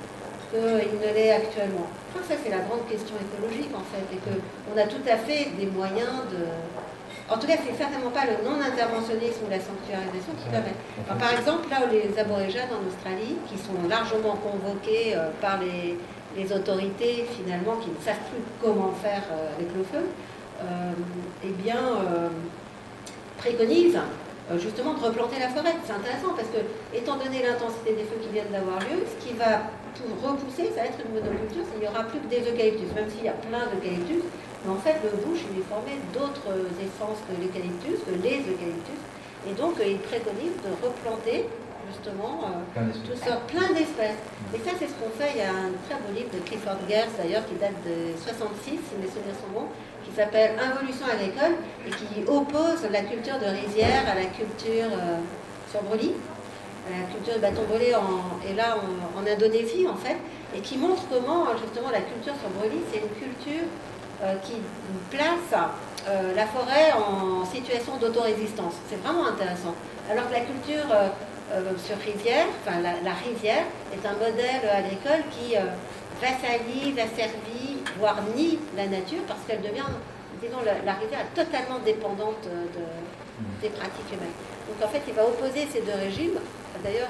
[0.50, 4.06] qu'il ne l'est actuellement Je crois que ça, c'est la grande question écologique, en fait,
[4.14, 6.44] et qu'on a tout à fait des moyens de
[7.30, 10.76] En tout cas, c'est certainement pas le non-interventionnisme ou la sanctuarisation qui permet.
[11.20, 15.98] par exemple, là où les aborigènes en Australie, qui sont largement convoqués euh, par les,
[16.54, 20.06] autorités finalement qui ne savent plus comment faire euh, avec le feu,
[21.44, 21.80] eh bien,
[23.38, 23.98] préconisent
[24.56, 25.76] justement de replanter la forêt.
[25.84, 26.64] C'est intéressant parce que,
[26.96, 30.86] étant donné l'intensité des feux qui viennent d'avoir lieu, ce qui va tout repousser, ça
[30.86, 33.36] va être une monoculture, il n'y aura plus que des eucalyptus, même s'il y a
[33.36, 34.24] plein d'eucalyptus,
[34.64, 39.00] mais en fait, le bush, il est formé d'autres essences que l'eucalyptus, que les eucalyptus.
[39.48, 41.48] Et donc, euh, il préconise de replanter
[41.88, 44.20] justement euh, tout ça, plein d'espèces.
[44.54, 45.32] Et ça, c'est ce qu'on fait.
[45.36, 48.76] Il y a un très beau livre de Clifford Geertz, d'ailleurs, qui date de 66,
[48.76, 49.70] si mes souvenirs sont bons,
[50.08, 51.56] qui s'appelle Involution agricole
[51.86, 55.20] et qui oppose la culture de rizière à la culture euh,
[55.70, 56.14] sur brûlis,
[56.88, 60.18] à la culture de bâton brûlé en, et là en, Indonésie, en fait,
[60.56, 63.68] et qui montre comment, justement, la culture sur brûlis, c'est une culture
[64.24, 64.54] euh, qui
[65.12, 65.60] place
[66.08, 68.76] euh, la forêt en situation d'autorésistance.
[68.90, 69.76] C'est vraiment intéressant.
[70.10, 70.88] Alors que la culture
[71.86, 75.56] sur rizière, enfin la, rizière, est un modèle agricole qui
[76.22, 79.88] vassalise, asservit, voire nie la nature parce qu'elle devient,
[80.42, 82.48] disons, la, rizière est totalement dépendante
[83.62, 84.38] des pratiques humaines.
[84.68, 86.40] Donc en fait, il va opposer ces deux régimes,
[86.84, 87.10] d'ailleurs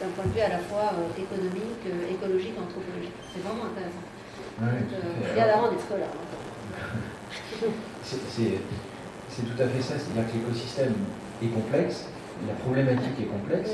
[0.00, 3.14] d'un point de vue à la fois économique, écologique, anthropologique.
[3.32, 4.04] C'est vraiment intéressant.
[4.60, 6.14] il y a la des scolaires.
[9.28, 10.94] C'est tout à fait ça, c'est-à-dire que l'écosystème
[11.42, 12.06] est complexe,
[12.46, 13.70] la problématique est complexe,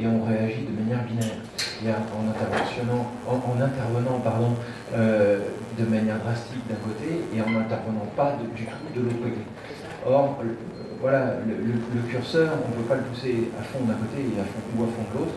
[0.00, 1.38] et on réagit de manière binaire.
[1.80, 4.52] En, intervenant, en, intervenant pardon,
[4.92, 5.40] euh,
[5.78, 9.40] de manière drastique d'un côté et en n'intervenant pas du tout de l'autre côté.
[10.04, 10.36] Or,
[11.00, 14.44] voilà, le, curseur, on ne peut pas le pousser à fond d'un côté et à
[14.44, 15.34] fond, ou à fond de l'autre.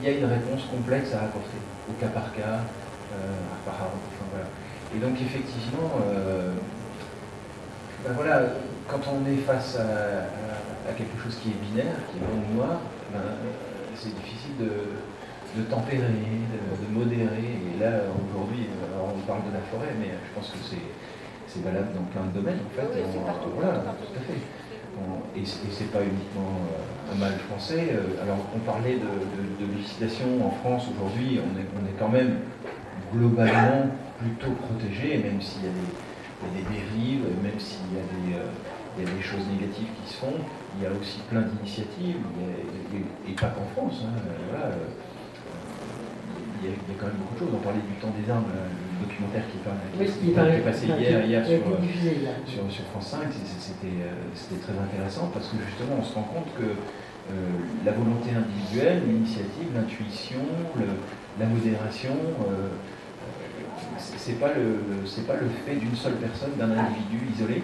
[0.00, 2.64] Il y a une réponse complexe à apporter, au cas par cas,
[3.12, 4.48] euh, par, enfin, voilà.
[4.96, 6.52] Et donc effectivement, euh,
[8.04, 8.40] ben voilà,
[8.88, 10.26] quand on est face à,
[10.90, 13.22] quelque chose qui est binaire, qui est bon ou noir, ben,
[13.94, 17.62] c'est difficile de, tempérer, de, modérer.
[17.70, 18.66] Et là, aujourd'hui,
[18.98, 22.60] on parle de la forêt, mais je pense que c'est valable dans plein de domaines,
[22.66, 22.88] en fait.
[22.90, 24.40] Oui, partout, voilà, tout à fait.
[25.36, 27.92] et, et c'est pas uniquement euh, un mal français.
[27.92, 32.38] Euh, alors, on parlait de, législation en France aujourd'hui, on est, on est quand même
[33.14, 38.42] globalement plutôt protégé, même s'il y, a des dérives, même s'il y, a des
[39.22, 40.36] choses négatives qui se font,
[40.76, 42.20] il y a aussi plein d'initiatives,
[43.28, 44.04] et, pas qu'en France.
[44.04, 44.20] Hein,
[46.62, 47.54] il, y a, quand même beaucoup de choses.
[47.54, 51.44] On parlait du temps des armes, le documentaire qui, est passé hier,
[52.46, 56.76] sur, sur, France 5, c'était très intéressant parce que justement on se rend compte que
[57.84, 60.40] la volonté individuelle, l'initiative, l'intuition,
[61.38, 62.14] la modération,
[63.98, 67.62] c'est pas le c'est pas le fait d'une seule personne, d'un individu isolé.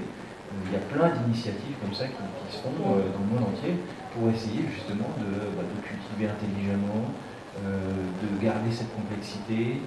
[0.66, 3.76] Il y a plein d'initiatives comme ça qui, se font euh, dans le monde entier
[4.12, 7.12] pour essayer justement de, bah, cultiver intelligemment,
[7.60, 7.92] euh,
[8.22, 9.80] de garder cette complexité.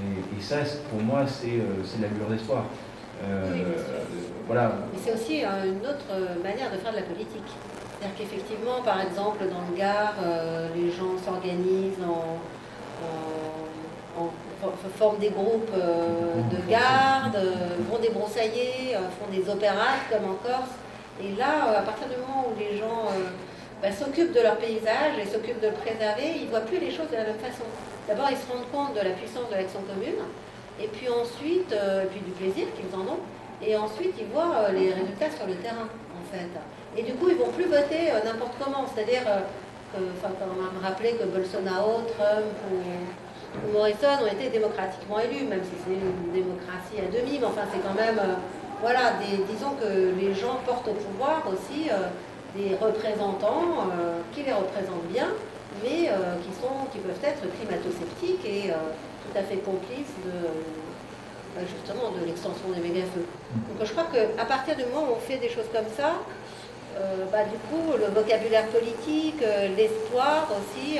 [0.00, 0.56] Et, ça,
[0.90, 2.64] pour moi, c'est euh, la lueur d'espoir.
[4.46, 4.72] voilà.
[4.92, 6.10] Mais c'est aussi une autre
[6.42, 7.50] manière de faire de la politique.
[7.98, 10.14] C'est-à-dire qu'effectivement, par exemple, dans le Gard,
[10.74, 12.40] les gens s'organisent en,
[14.96, 20.34] forment des groupes euh, de garde, euh, vont débroussailler, euh, font des opéras comme en
[20.34, 20.74] Corse.
[21.22, 23.12] Et là, à partir du moment où les gens
[23.82, 26.90] bah, s'occupent de leur paysage et s'occupent de le préserver, ils ne voient plus les
[26.90, 27.64] choses de la même façon.
[28.08, 30.24] D'abord, ils se rendent compte de la puissance de l'action commune,
[30.80, 31.76] et puis ensuite,
[32.10, 33.20] puis du plaisir qu'ils en ont,
[33.60, 36.48] et ensuite, ils voient les résultats sur le terrain, en fait.
[36.96, 39.28] Et du coup, ils ne vont plus voter n'importe comment, c'est-à-dire,
[39.92, 42.80] enfin, quand on m'a rappelé que Bolsonaro, Trump ou
[43.72, 47.82] Morrison ont été démocratiquement élus, même si c'est une démocratie à demi, mais enfin c'est
[47.82, 48.34] quand même, euh,
[48.80, 49.18] voilà,
[49.50, 52.08] disons que les gens portent au pouvoir aussi euh,
[52.54, 55.28] des représentants euh, qui les représentent bien,
[55.82, 56.10] mais
[56.42, 60.50] qui, sont, qui peuvent être climato-sceptiques et tout à fait complices de,
[61.54, 63.24] bah, justement de l'extension des méga-feux.
[63.78, 66.14] Donc je crois qu'à partir du moment où on fait des choses comme ça,
[67.30, 69.40] bah, du coup, le vocabulaire politique,
[69.76, 70.98] l'espoir aussi,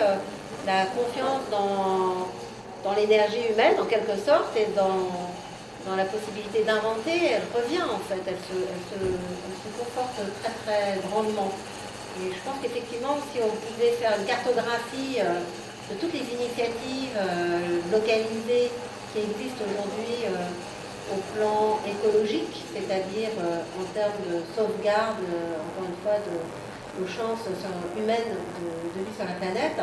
[0.66, 7.82] la confiance dans, l'énergie humaine, en quelque sorte, et dans, la possibilité d'inventer, elle revient
[7.82, 11.50] en fait, elle se, elle se, conforte très très grandement.
[12.20, 15.40] Et je pense qu'effectivement, si on pouvait faire une cartographie euh,
[15.90, 18.70] de toutes les initiatives euh, localisées
[19.10, 26.22] qui existent aujourd'hui euh, au plan écologique, c'est-à-dire en termes de sauvegarde, encore une fois,
[26.22, 26.38] de
[27.00, 27.50] nos chances
[27.98, 29.80] humaines de, de vie sur la planète,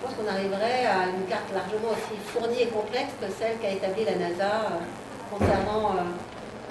[0.00, 3.76] je pense qu'on arriverait à une carte largement aussi fournie et complexe que celle qu'a
[3.76, 4.80] établie la NASA euh,
[5.28, 6.08] concernant euh,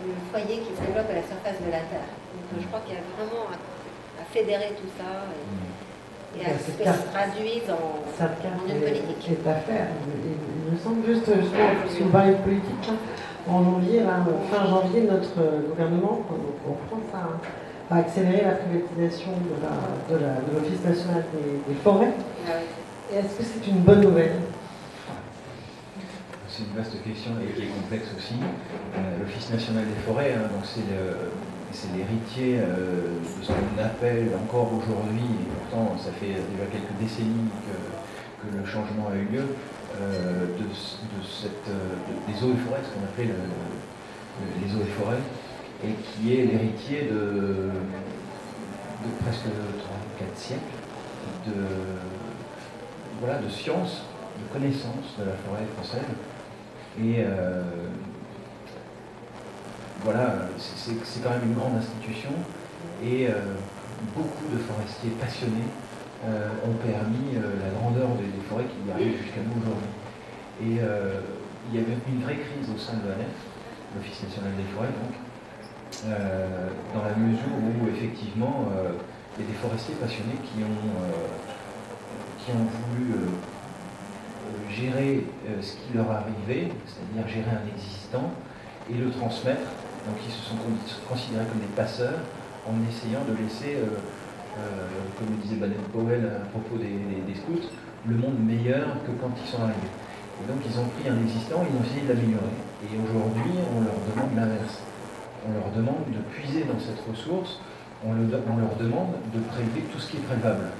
[0.01, 2.09] le foyer qui se développe à la surface de la Terre.
[2.09, 5.29] Donc je crois qu'il y a vraiment à, fédérer tout ça
[6.37, 8.01] et, à ce que ça se traduise en,
[8.65, 9.29] une politique.
[9.29, 11.29] Il, me semble juste,
[11.89, 12.97] si vous parlez de politique, hein,
[13.47, 14.01] en janvier,
[14.51, 16.21] fin janvier, notre gouvernement,
[16.65, 17.09] en France,
[17.89, 19.31] a, accéléré la privatisation
[20.09, 20.15] de
[20.53, 22.13] l'Office national des, forêts.
[22.47, 22.53] Ah
[23.11, 24.35] est-ce que c'est une bonne nouvelle?
[26.47, 28.35] C'est une vaste question et qui est complexe aussi.
[28.37, 34.71] Euh, L'Office national des forêts, hein, donc c'est l'héritier euh, de ce qu'on appelle encore
[34.73, 37.77] aujourd'hui, et pourtant ça fait déjà quelques décennies que,
[38.55, 39.43] le changement a eu lieu,
[39.99, 43.33] euh, de, cette, des eaux et forêts, ce qu'on appelait
[44.61, 45.23] les eaux et forêts,
[45.83, 47.69] et qui est l'héritier de,
[49.21, 50.61] presque 3-4 siècles
[51.47, 51.53] de,
[53.19, 54.03] voilà, de sciences,
[54.39, 56.05] de connaissances de la forêt française
[56.97, 57.61] et euh,
[60.03, 62.31] voilà, c'est quand même une grande institution
[63.03, 63.55] et euh,
[64.15, 65.69] beaucoup de forestiers passionnés
[66.27, 69.93] euh, ont permis la grandeur des, forêts qui arrivent jusqu'à nous aujourd'hui.
[70.61, 70.83] Et
[71.71, 73.31] il y avait une vraie crise au sein de l'ANEF,
[73.95, 75.15] l'Office national des forêts donc,
[76.93, 78.67] dans la mesure où effectivement
[79.37, 80.99] il y a des forestiers passionnés qui ont,
[82.39, 83.13] qui ont voulu
[84.69, 88.31] gérer euh, ce qui leur arrivait, c'est-à-dire gérer un existant,
[88.89, 89.69] et le transmettre.
[90.07, 90.55] Donc ils se sont
[91.07, 92.23] considérés comme des passeurs
[92.65, 93.99] en essayant de laisser, euh,
[94.57, 94.87] euh,
[95.17, 97.69] comme le disait Baden Powell à propos des, scouts,
[98.07, 99.93] le monde meilleur que quand ils sont arrivés.
[100.39, 102.55] Et donc ils ont pris un existant, ils ont essayé de l'améliorer.
[102.87, 104.79] Et aujourd'hui, on leur demande l'inverse.
[105.43, 107.59] On leur demande de puiser dans cette ressource,
[108.03, 110.71] on leur demande de prélever tout ce qui est prélevable.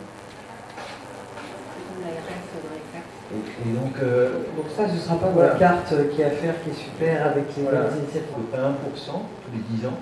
[3.32, 6.56] Et, donc, euh, donc, ça, ce ne sera pas la carte qui est à faire,
[6.64, 8.34] qui est super avec les voilà, initiatives.
[8.54, 8.74] À 1%
[9.06, 9.98] tous les 10 ans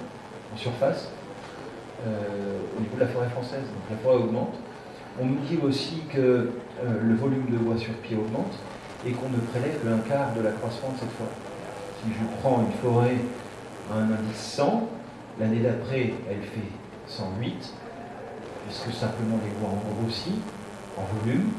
[0.53, 1.09] en surface
[2.05, 3.63] euh, au niveau de la forêt française.
[3.63, 4.55] Donc la forêt augmente.
[5.19, 6.49] On nous dit aussi que euh,
[7.01, 8.53] le volume de bois sur pied augmente
[9.05, 11.29] et qu'on ne prélève qu'un quart de la croissance de cette forêt.
[12.03, 13.17] Si je prends une forêt
[13.91, 14.87] à un indice 100,
[15.39, 16.69] l'année d'après, elle fait
[17.07, 17.73] 108,
[18.67, 20.33] puisque simplement les bois ont grossi
[20.97, 21.49] en volume,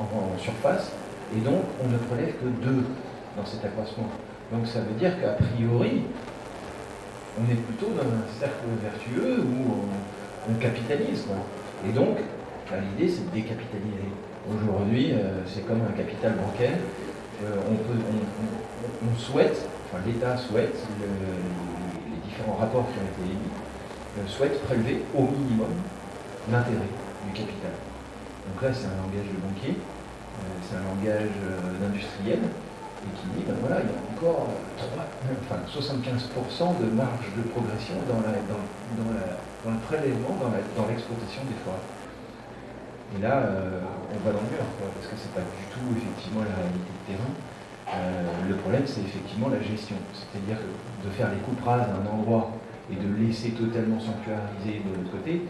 [0.00, 0.92] en, surface,
[1.36, 2.84] et donc on ne prélève que deux
[3.36, 4.08] dans cet accroissement.
[4.52, 6.02] Donc ça veut dire qu'à priori,
[7.38, 11.26] on est plutôt dans un cercle vertueux où on, capitalise.
[11.88, 12.16] Et donc,
[12.68, 14.10] bah, l'idée c'est de décapitaliser.
[14.52, 16.78] Aujourd'hui, euh, c'est comme un capital bancaire.
[17.44, 23.50] Euh, on, souhaite, enfin l'État souhaite, les différents rapports qui ont été émis,
[24.18, 25.70] euh, souhaite prélever au minimum
[26.50, 26.90] l'intérêt
[27.26, 27.72] du capital.
[28.50, 33.26] Donc là, c'est un langage de banquier, euh, c'est un langage euh, d'industriel, et qui
[33.38, 34.50] dit, ben voilà, il y a encore
[35.70, 41.86] 75% de marge de progression dans, le prélèvement, dans l'exploitation des forêts.
[43.14, 45.86] Et là, euh, on va dans le mur, parce que ce n'est pas du tout
[45.94, 47.32] effectivement la réalité de terrain.
[48.50, 49.96] le problème, c'est effectivement la gestion.
[50.12, 52.50] C'est-à-dire de faire les coupes rases à un endroit
[52.90, 55.46] et de laisser totalement sanctuariser de l'autre côté,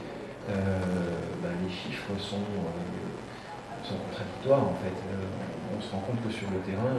[0.51, 4.95] euh, bah, les chiffres sont, euh, sont, contradictoires en fait.
[5.15, 5.31] Euh,
[5.71, 6.99] on se rend compte que sur le terrain,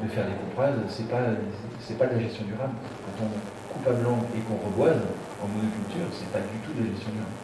[0.00, 1.36] de faire des couprages, c'est pas
[1.78, 2.72] c'est pas de la gestion durable.
[3.04, 3.30] Quand on
[3.70, 4.98] coupe à blanc et qu'on reboise
[5.38, 7.38] en monoculture, c'est pas du tout de la gestion durable.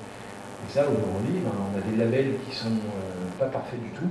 [0.64, 2.72] Et ça, aujourd'hui, ben, on a des labels qui sont
[3.39, 4.11] pas parfaits du tout,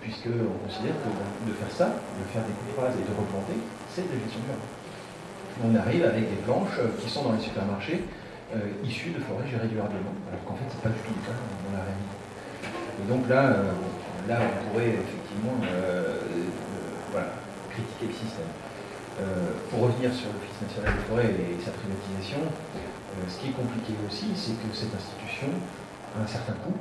[0.00, 1.12] puisqu'on considère que
[1.46, 3.60] de faire ça, de faire des couprages et de replanter,
[3.92, 4.66] c'est de la gestion durable.
[5.60, 8.02] On arrive avec des planches qui sont dans les supermarchés,
[8.54, 11.34] euh, issus de forêts gérées durablement, alors qu'en fait, c'est pas du tout le cas
[11.34, 12.14] dans la réalité.
[13.02, 16.22] Et donc là, euh, on pourrait effectivement euh,
[17.70, 18.50] critiquer le système.
[19.70, 22.38] pour revenir sur l'Office national des forêts et sa privatisation,
[23.26, 25.48] ce qui est compliqué aussi, c'est que cette institution
[26.14, 26.78] a un certain coût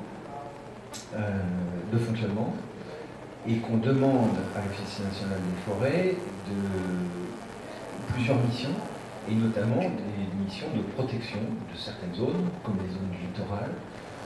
[1.91, 2.53] de fonctionnement
[3.47, 8.75] et qu'on demande à l'Office national des forêts de plusieurs missions
[9.29, 13.75] et notamment des missions de protection de certaines zones, comme les zones littorales,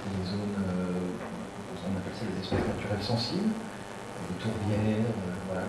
[0.06, 1.14] les zones, euh,
[1.86, 5.66] on appelle ça les espaces naturels sensibles, les tourbières, euh, voilà,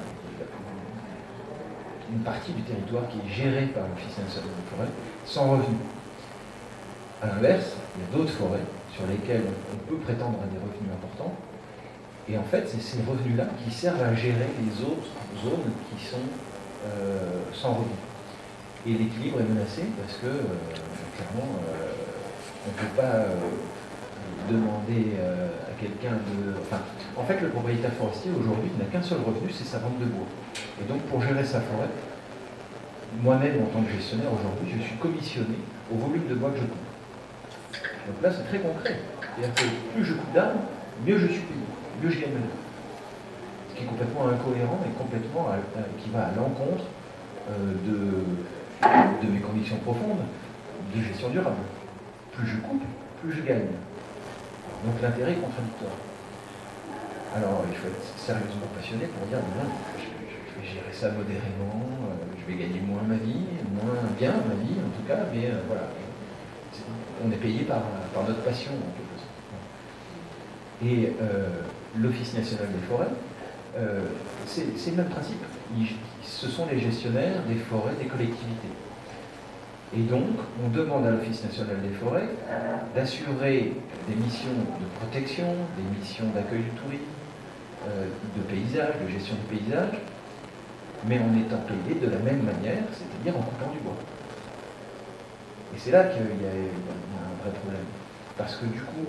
[2.13, 4.91] une partie du territoire qui est gérée par l'Office national des forêts,
[5.25, 5.79] sans revenus.
[7.23, 10.91] A l'inverse, il y a d'autres forêts sur lesquelles on peut prétendre à des revenus
[10.91, 11.37] importants,
[12.29, 15.11] et en fait, c'est ces revenus-là qui servent à gérer les autres
[15.43, 16.27] zones qui sont
[16.87, 18.10] euh, sans revenus.
[18.87, 20.57] Et l'équilibre est menacé parce que, euh,
[21.17, 21.93] clairement, euh,
[22.65, 23.37] on ne peut pas euh,
[24.49, 26.57] demander à quelqu'un de...
[26.63, 26.81] Enfin,
[27.17, 30.27] en fait, le propriétaire forestier, aujourd'hui, n'a qu'un seul revenu, c'est sa vente de bois.
[30.81, 31.93] Et donc, pour gérer sa forêt,
[33.23, 35.61] moi-même, en tant que gestionnaire aujourd'hui, je suis commissionné
[35.93, 36.89] au volume de bois que je coupe.
[38.09, 38.97] Donc là, c'est très concret.
[39.21, 40.61] C'est-à-dire que plus je coupe d'arbres,
[41.07, 41.69] mieux je suis payé,
[42.03, 42.61] mieux je gagne ma vie.
[43.71, 45.47] Ce qui est complètement incohérent et complètement
[46.03, 46.85] qui va à l'encontre
[47.49, 48.25] de,
[48.83, 50.25] de mes convictions profondes
[50.95, 51.57] de gestion durable.
[52.33, 52.83] Plus je coupe,
[53.21, 53.69] plus je gagne.
[54.85, 55.93] Donc l'intérêt est contradictoire.
[57.37, 59.39] Alors il faut être sérieusement passionné pour dire,
[59.99, 64.55] je, vais gérer ça modérément, euh, je vais gagner moins ma vie, moins bien ma
[64.55, 65.83] vie en tout cas, mais euh, voilà.
[67.25, 67.83] on est payé par,
[68.27, 69.31] notre passion en quelque sorte.
[70.83, 71.63] Et euh,
[71.99, 73.13] l'Office national des forêts,
[74.47, 75.45] c'est le même principe.
[76.23, 78.69] Ce sont les gestionnaires des forêts des collectivités.
[79.97, 82.29] Et donc, on demande à l'Office national des forêts
[82.95, 83.73] d'assurer
[84.09, 85.47] des missions de protection,
[85.77, 87.03] des missions d'accueil du tourisme,
[87.89, 88.07] euh,
[88.37, 89.99] de paysage, de gestion du paysage,
[91.09, 93.97] mais en étant payé de la même manière, c'est-à-dire en coupant du bois.
[95.75, 97.89] Et c'est là qu'il y, a un vrai problème.
[98.37, 99.07] Parce que du coup,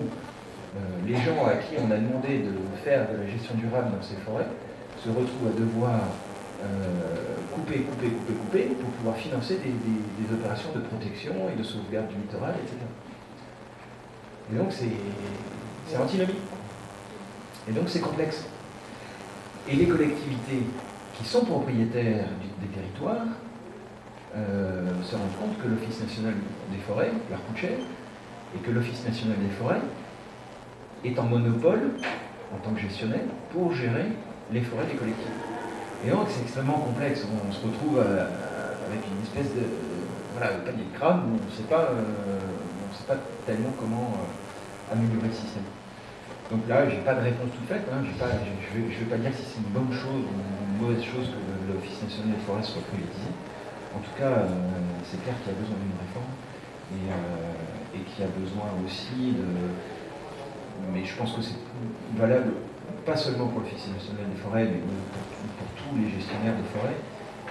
[0.76, 2.52] euh, les gens à qui on a demandé de
[2.82, 4.48] faire de la gestion durable dans ces forêts
[4.98, 6.00] se retrouvent à devoir
[7.52, 12.16] couper, couper, couper, couper, pour pouvoir financer des, opérations de protection et de sauvegarde du
[12.16, 12.76] littoral, etc.
[14.52, 16.36] Et donc c'est antinomique.
[17.68, 18.46] Et donc c'est complexe.
[19.68, 20.62] Et les collectivités
[21.14, 22.26] qui sont propriétaires
[22.60, 23.26] des territoires
[24.34, 26.34] euh, se rendent compte que l'Office national
[26.70, 27.78] des forêts leur coûte cher
[28.56, 29.82] et que l'Office national des forêts
[31.04, 31.90] est en monopole
[32.54, 34.06] en tant que gestionnaire pour gérer
[34.50, 35.51] les forêts des collectivités.
[36.04, 37.24] Et donc c'est extrêmement complexe.
[37.30, 38.26] On, se retrouve euh,
[38.90, 39.62] avec une espèce de,
[40.34, 42.42] voilà, panier de crâne où on ne sait pas, euh,
[42.98, 45.62] sait pas tellement comment euh, améliorer le système.
[46.50, 47.86] Donc là, je n'ai pas de réponse toute faite.
[47.86, 48.02] Hein.
[48.02, 51.70] Je ne vais, pas dire si c'est une bonne chose ou une mauvaise chose que
[51.70, 53.30] l'Office national des forêts soit politisé.
[53.94, 54.42] En tout cas,
[55.06, 56.32] c'est clair qu'il y a besoin d'une réforme
[56.92, 59.48] et, et qu'il y a besoin aussi de.
[60.92, 61.60] Mais je pense que c'est
[62.18, 62.52] valable
[63.04, 66.96] pas seulement pour l'Office national des forêts, mais pour, tous les gestionnaires de forêts,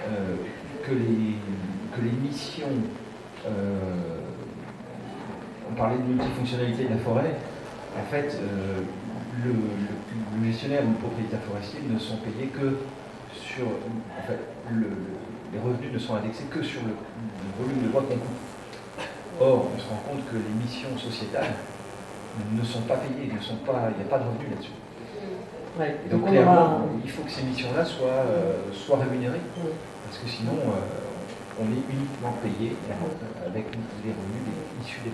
[0.08, 0.36] euh,
[0.84, 2.66] que, les, missions,
[3.46, 4.20] euh,
[5.70, 7.36] on parlait de multifonctionnalité de la forêt,
[7.98, 8.80] en fait, euh,
[9.44, 12.78] le, gestionnaire ou le propriétaire forestier ne sont payés que
[13.32, 13.64] sur.
[13.64, 14.40] En fait,
[15.52, 16.94] les revenus ne sont indexés que sur le,
[17.62, 18.40] volume de bois qu'on coupe.
[19.40, 21.54] Or, on se rend compte que les missions sociétales
[22.50, 24.81] ne sont pas payées, il n'y a pas de revenus là-dessus
[26.10, 29.40] donc, clairement, il faut que ces missions-là soient, euh, soient rémunérées,
[30.04, 32.76] parce que sinon, euh, on est uniquement payé
[33.46, 34.44] avec les revenus
[34.82, 35.10] issus des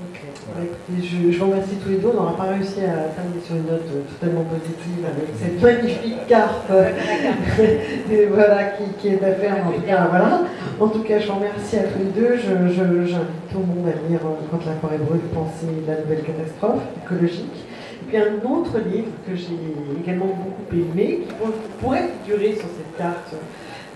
[0.00, 2.08] bah, je, vous remercie tous les deux.
[2.08, 6.26] On n'aura pas réussi à terminer sur une note euh, totalement positive avec cette magnifique
[6.26, 6.72] carte
[8.32, 8.64] voilà,
[8.98, 9.66] qui, est à faire.
[9.66, 10.40] En tout cas, voilà.
[10.80, 12.38] En tout cas, je vous remercie à tous les deux.
[12.38, 17.66] J'invite tout le monde à lire Quand la forêt brûle, penser la nouvelle catastrophe écologique
[18.10, 19.56] puis un autre livre que j'ai
[20.02, 21.34] également beaucoup aimé, qui
[21.80, 23.34] pourrait figurer sur cette carte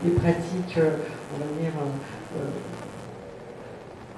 [0.05, 0.91] des pratiques, euh,
[1.35, 2.51] on va dire, euh, euh,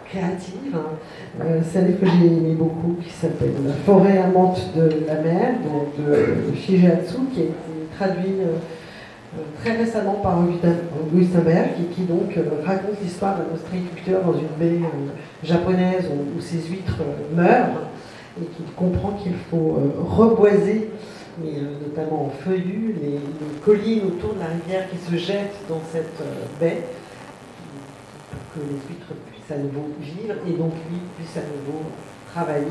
[0.05, 0.77] créatives.
[0.77, 1.45] Hein.
[1.65, 5.55] c'est un livre que j'ai aimé beaucoup, qui s'appelle La forêt amante de la mer,
[5.99, 7.55] de, Shigeatsu, qui a été
[7.97, 8.37] traduit
[9.61, 14.79] très récemment par Augustin Berg, et qui donc raconte l'histoire d'un ostréiculteur dans une baie
[15.43, 17.03] japonaise où ses huîtres
[17.35, 17.89] meurent
[18.41, 20.91] et qu'il comprend qu'il faut euh, reboiser,
[21.43, 23.19] euh, notamment en feuillus, les,
[23.65, 26.83] collines autour de la rivière qui se jettent dans cette euh, baie
[28.31, 31.83] pour que les huîtres puissent à nouveau vivre et donc lui puisse à nouveau
[32.33, 32.67] travailler